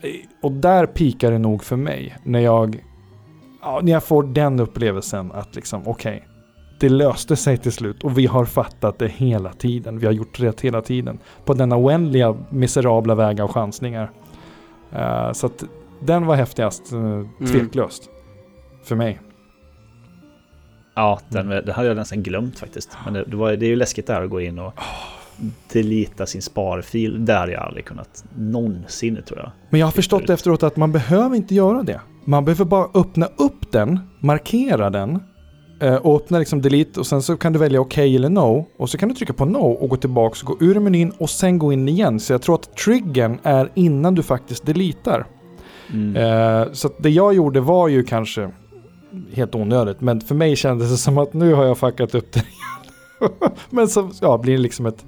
[0.00, 0.10] Eh,
[0.42, 2.84] och där pikar det nog för mig när jag,
[3.64, 6.28] ja, när jag får den upplevelsen att liksom okej,
[6.80, 9.98] det löste sig till slut och vi har fattat det hela tiden.
[9.98, 11.18] Vi har gjort rätt hela tiden.
[11.44, 14.10] På denna oändliga miserabla väg av chansningar.
[14.92, 15.64] Eh, så att
[16.00, 18.08] den var häftigast, uh, tveklöst.
[18.84, 19.20] För mig.
[20.94, 22.96] Ja, den, den hade jag nästan glömt faktiskt.
[23.04, 24.72] Men det, det, var, det är ju läskigt där att gå in och
[25.72, 27.24] delita sin sparfil.
[27.24, 29.50] Där har jag aldrig kunnat någonsin tror jag.
[29.70, 32.00] Men jag har förstått efteråt att man behöver inte göra det.
[32.24, 35.22] Man behöver bara öppna upp den, markera den
[35.80, 38.90] eh, och öppna liksom delete och sen så kan du välja OK eller no och
[38.90, 41.58] så kan du trycka på no och gå tillbaka och gå ur menyn och sen
[41.58, 42.20] gå in igen.
[42.20, 45.26] Så jag tror att triggern är innan du faktiskt deletar.
[45.92, 46.16] Mm.
[46.16, 48.50] Eh, så det jag gjorde var ju kanske
[49.32, 52.44] helt onödigt men för mig kändes det som att nu har jag fuckat upp det
[53.70, 55.04] Men så ja, blir det liksom ett,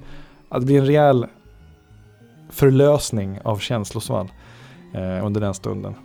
[0.49, 1.25] att det blir en rejäl
[2.49, 4.31] förlösning av känslosvall
[4.93, 5.95] eh, under den stunden.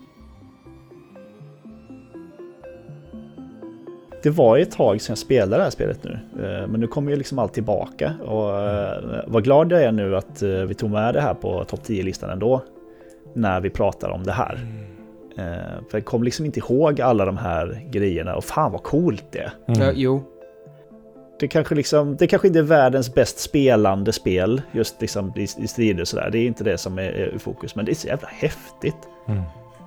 [4.23, 6.11] Det var ett tag sedan jag spelade det här spelet nu.
[6.12, 8.14] Eh, men nu kommer ju liksom allt tillbaka.
[8.25, 11.64] Och eh, vad glad jag är nu att eh, vi tog med det här på
[11.64, 12.62] topp 10-listan ändå.
[13.35, 14.55] När vi pratar om det här.
[14.55, 14.83] Mm.
[15.91, 19.39] För jag kom liksom inte ihåg alla de här grejerna och fan vad coolt det
[19.39, 19.53] är.
[19.68, 19.81] Mm.
[19.81, 20.23] Ja, jo,
[21.43, 25.66] det kanske, liksom, det kanske inte är världens bäst spelande spel just liksom i, i
[25.66, 26.29] strider och sådär.
[26.33, 28.97] Det är inte det som är, är i fokus, men det är så jävla häftigt.
[29.29, 29.43] Mm.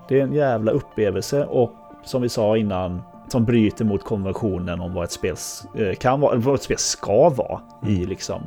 [0.09, 1.71] Det är en jävla upplevelse och
[2.03, 5.35] som vi sa innan, som bryter mot konventionen om vad ett spel
[5.75, 7.95] eh, kan vara, vad ett spel ska vara mm.
[7.95, 8.41] i liksom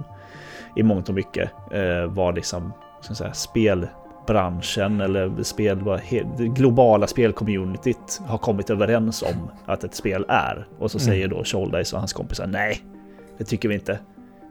[0.76, 1.50] i mångt och mycket.
[1.70, 6.00] Eh, vad liksom, ska säga, spelbranschen eller spel, vad,
[6.38, 10.66] det globala spelcommunityt har kommit överens om att ett spel är.
[10.78, 11.06] Och så mm.
[11.06, 12.82] säger då Shouldice och hans kompisar nej,
[13.38, 13.98] det tycker vi inte.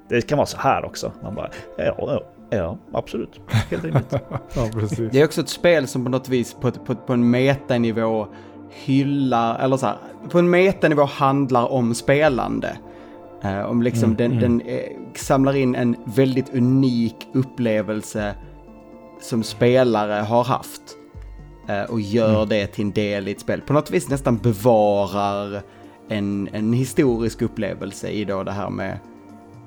[0.10, 1.12] Det kan vara så här också.
[1.24, 3.42] Man bara, ja, ja, ja absolut.
[3.48, 4.12] Helt rimligt.
[4.56, 5.12] ja, precis.
[5.12, 8.28] Det är också ett spel som på något vis på, på, på en metanivå
[8.70, 9.98] hyllar, eller så här,
[10.30, 12.78] på en metanivå handlar om spelande.
[13.46, 14.42] Uh, om liksom mm, den, mm.
[14.42, 14.84] den eh,
[15.16, 18.36] samlar in en väldigt unik upplevelse
[19.22, 20.82] som spelare har haft.
[21.70, 22.50] Uh, och gör mm.
[22.50, 23.62] det till en del i ett spel.
[23.62, 25.62] På något vis nästan bevarar
[26.10, 29.00] en, en historisk upplevelse i då det här med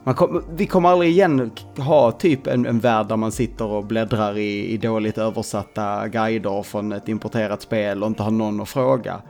[0.05, 4.39] kom, vi kommer aldrig igen ha typ en, en värld där man sitter och bläddrar
[4.39, 9.23] i, i dåligt översatta guider från ett importerat spel och inte har någon att fråga.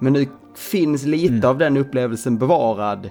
[0.00, 1.50] Men nu finns lite mm.
[1.50, 3.10] av den upplevelsen bevarad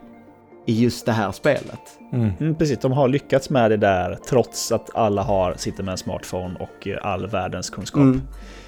[0.66, 2.00] i just det här spelet.
[2.14, 2.32] Mm.
[2.40, 5.98] Mm, precis, de har lyckats med det där trots att alla har, sitter med en
[5.98, 8.22] smartphone och all världens kunskap mm.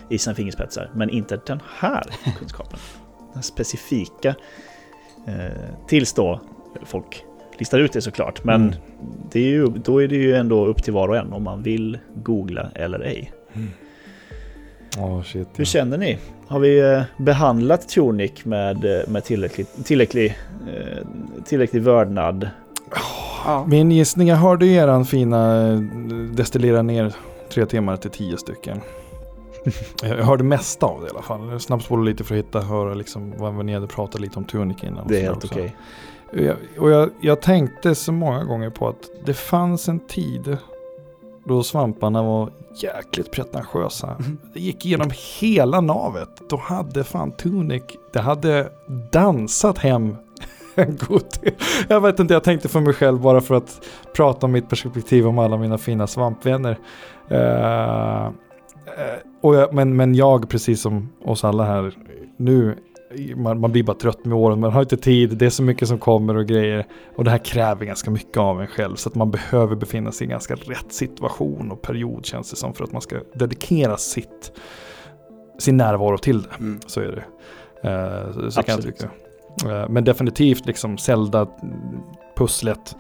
[0.10, 0.92] i sina fingerspetsar.
[0.96, 2.04] Men inte den här
[2.40, 2.80] kunskapen.
[3.34, 4.36] Den specifika
[5.28, 6.40] Eh, tills då
[6.86, 7.24] folk
[7.60, 8.44] listar ut det såklart.
[8.44, 8.76] Men mm.
[9.32, 11.64] det är ju, då är det ju ändå upp till var och en om man
[11.64, 13.32] vill googla eller ej.
[13.54, 13.70] Mm.
[14.98, 16.18] Oh, shit, Hur känner ni?
[16.48, 20.38] Har vi eh, behandlat Tunic med, eh, med tillräcklig, tillräcklig,
[21.46, 22.50] tillräcklig vördnad?
[23.46, 25.66] Oh, min gissning, jag hörde ju eran fina
[26.34, 27.14] destillera ner
[27.50, 28.82] tre timmar till tio stycken.
[30.04, 31.60] jag hörde mesta av det i alla fall.
[31.60, 35.08] Snabbspolade lite för att hitta, höra liksom vad ni hade pratat lite om Tunic innan.
[35.08, 35.62] Det är helt okej.
[35.62, 35.76] Okay.
[36.32, 40.58] Jag, och jag, jag tänkte så många gånger på att det fanns en tid
[41.46, 44.08] då svamparna var jäkligt pretentiösa.
[44.08, 44.38] Mm.
[44.54, 46.30] Det gick igenom hela navet.
[46.50, 48.70] Då hade fan Tunic, det hade
[49.12, 50.16] dansat hem
[50.76, 51.24] en god
[51.88, 55.28] Jag vet inte, jag tänkte för mig själv bara för att prata om mitt perspektiv
[55.28, 56.78] om alla mina fina svampvänner.
[57.32, 58.30] Uh,
[59.42, 61.94] och jag, men, men jag, precis som oss alla här,
[62.38, 62.78] nu,
[63.36, 65.88] man, man, blir bara trött med åren, man har inte tid, det är så mycket
[65.88, 66.86] som kommer och grejer.
[67.16, 70.28] Och det här kräver ganska mycket av en själv, så att man behöver befinna sig
[70.28, 74.52] i ganska rätt situation och period känns det som, för att man ska dedikera sitt,
[75.60, 76.50] sin närvaro till det.
[76.60, 76.80] Mm.
[76.86, 77.24] Så är det.
[77.90, 79.10] Uh, så, så kan jag tycka.
[79.66, 82.96] Uh, men definitivt liksom Zelda-pusslet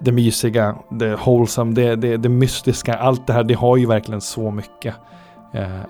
[0.00, 4.20] det mysiga, det wholesome, det, det, det mystiska, allt det här, det har ju verkligen
[4.20, 4.94] så mycket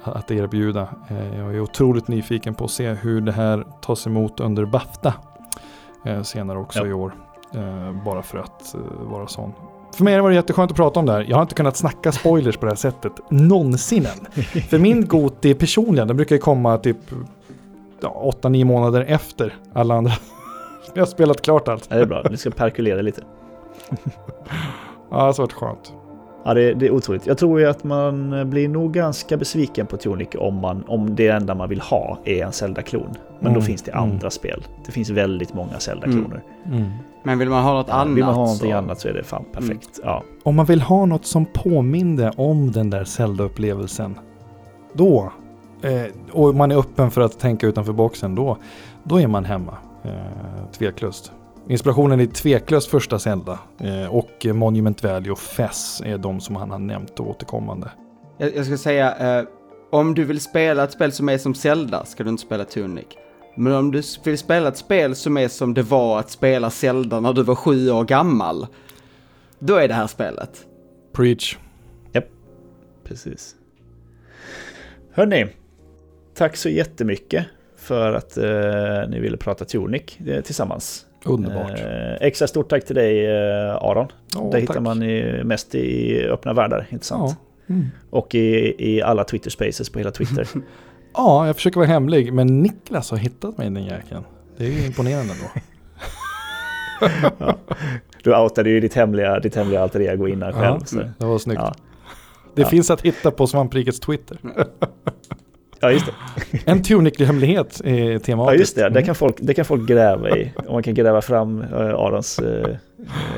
[0.02, 0.88] att erbjuda.
[1.08, 5.14] Eh, jag är otroligt nyfiken på att se hur det här tas emot under Bafta
[6.04, 6.86] eh, senare också ja.
[6.86, 7.14] i år.
[7.54, 8.80] Eh, bara för att eh,
[9.10, 9.52] vara sån.
[9.94, 11.26] För mig har det jätteskönt att prata om det här.
[11.28, 14.42] Jag har inte kunnat snacka spoilers på det här sättet någonsin än.
[14.62, 16.96] för min Goti personligen, den brukar ju komma typ
[18.00, 20.12] 8-9 månader efter alla andra.
[20.94, 21.86] jag har spelat klart allt.
[21.88, 23.22] Ja, det är bra, du ska perkulera lite.
[23.90, 23.96] ja,
[25.10, 25.92] det har varit skönt.
[26.48, 27.26] Ja, det, det, är otroligt.
[27.26, 31.28] Jag tror ju att man blir nog ganska besviken på Tunic om, man, om det
[31.28, 33.16] enda man vill ha är en Zelda-klon.
[33.38, 33.54] Men mm.
[33.54, 34.30] då finns det andra mm.
[34.30, 34.66] spel.
[34.86, 36.42] Det finns väldigt många Zelda-kloner.
[36.66, 36.78] Mm.
[36.78, 36.90] mm.
[37.22, 38.16] Men vill man ha något ja, annat?
[38.16, 38.76] Vill man ha någonting så...
[38.76, 39.98] annat så är det fan perfekt.
[39.98, 40.08] Mm.
[40.08, 40.22] Ja.
[40.42, 44.18] Om man vill ha något som påminner om den där Zelda-upplevelsen.
[44.92, 45.32] Då,
[45.82, 48.56] eh, och man är öppen för att tänka utanför boxen, då,
[49.02, 49.74] då är man hemma.
[50.04, 51.32] Eh, tveklöst.
[51.68, 56.70] Inspirationen är tveklöst första Zelda eh, och Monument Valley och Fess är de som han
[56.70, 57.90] har nämnt återkommande.
[58.38, 59.46] Jag, jag ska säga, eh,
[59.90, 63.06] om du vill spela ett spel som är som Zelda ska du inte spela Tunic.
[63.56, 67.20] Men om du vill spela ett spel som är som det var att spela Zelda
[67.20, 68.66] när du var sju år gammal,
[69.58, 70.66] då är det här spelet.
[71.12, 71.56] Preach.
[73.04, 73.54] Precis.
[75.12, 75.46] Hörni,
[76.34, 77.46] tack så jättemycket
[77.76, 81.07] för att eh, ni ville prata Tunic eh, tillsammans.
[81.28, 81.70] Underbart.
[81.80, 84.06] Eh, extra stort tack till dig eh, Aron.
[84.34, 87.36] Ja, Där hittar man i, mest i öppna världar, inte sant?
[87.66, 87.74] Ja.
[87.74, 87.86] Mm.
[88.10, 90.48] Och i, i alla Twitter spaces på hela Twitter.
[91.14, 94.24] ja, jag försöker vara hemlig, men Niklas har hittat mig den jäkeln.
[94.56, 95.60] Det är ju imponerande då.
[98.22, 100.80] Du outade ju ditt hemliga, ditt hemliga alter ego innan själv.
[100.84, 100.96] Så.
[101.18, 101.60] det var snyggt.
[101.64, 101.74] Ja.
[102.54, 102.68] Det Ja.
[102.68, 104.38] finns att hitta på Svamprikets Twitter.
[105.80, 106.12] ja, just det.
[106.70, 108.54] En Tunic-hemlighet är tematiskt.
[108.54, 108.82] Ja, just det.
[108.82, 109.04] Det Mm.
[109.04, 110.52] kan folk, det kan folk gräva i.
[110.66, 112.76] Och man kan gräva fram eh, Arons eh,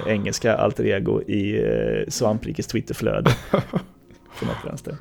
[0.06, 3.30] engelska alter ego i eh, Svamprikes Twitterflöde.
[4.34, 4.94] Från något vänster.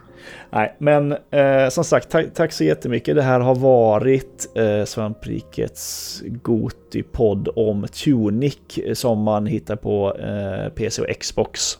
[0.49, 3.15] Nej, men eh, som sagt, tack, tack så jättemycket.
[3.15, 8.57] Det här har varit eh, Svamprikets Goti-podd om Tunic
[8.93, 11.77] som man hittar på eh, PC och Xbox.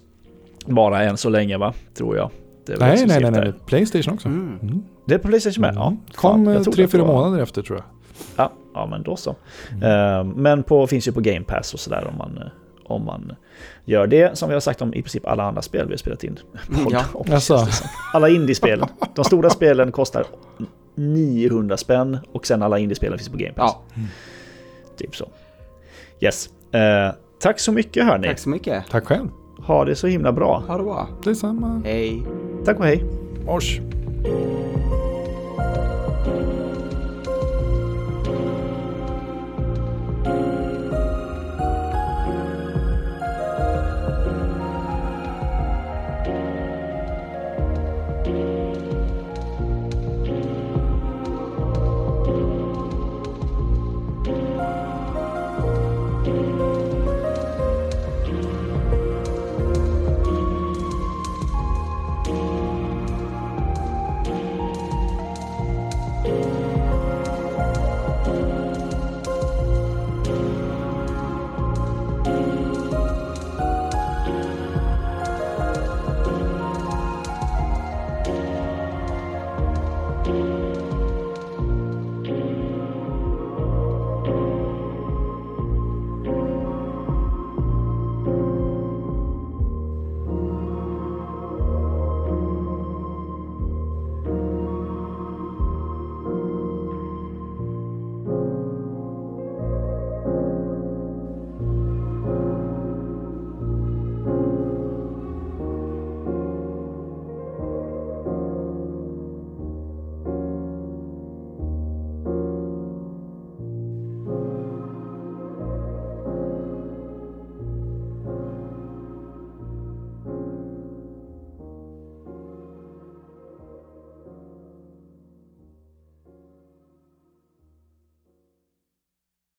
[0.66, 1.74] Bara än så länge, va?
[1.98, 2.32] Tror jag.
[2.80, 3.54] Nej, nej, nej, nej.
[3.66, 4.28] Playstation också.
[4.28, 4.60] Mm.
[4.62, 4.84] Mm.
[5.10, 5.76] Det är på Playstation med?
[5.76, 5.88] Ja.
[5.88, 6.00] Mm.
[6.16, 7.86] Kom eh, tre, fyra var- månader efter tror jag.
[8.36, 9.36] Ja, ja men då så.
[9.72, 9.84] Mm.
[10.30, 12.44] Eh, men på, finns ju på Game Pass och sådär om man, eh,
[12.86, 13.32] om man
[13.86, 14.38] gör det.
[14.38, 16.40] Som vi har sagt om i princip alla andra spel vi har spelat in.
[16.70, 16.88] Mm,
[17.30, 17.40] ja.
[17.40, 17.68] som.
[18.14, 18.84] Alla indiespel.
[19.16, 20.26] De stora spelen kostar
[20.96, 23.76] 900 spänn och sen alla indiespelen finns på Game Pass.
[23.96, 24.02] ja,
[24.98, 25.26] Typ så.
[26.20, 26.50] Yes.
[26.72, 28.28] Eh, tack så mycket hörni.
[28.28, 28.84] tack så mycket.
[28.92, 29.28] Tack själv.
[29.60, 30.64] Ha det så himla bra.
[30.68, 31.08] Ha det bra.
[31.24, 31.82] Detsamma.
[31.86, 32.24] Hej.
[32.66, 33.04] Tack och hej.
[33.46, 33.80] Mors.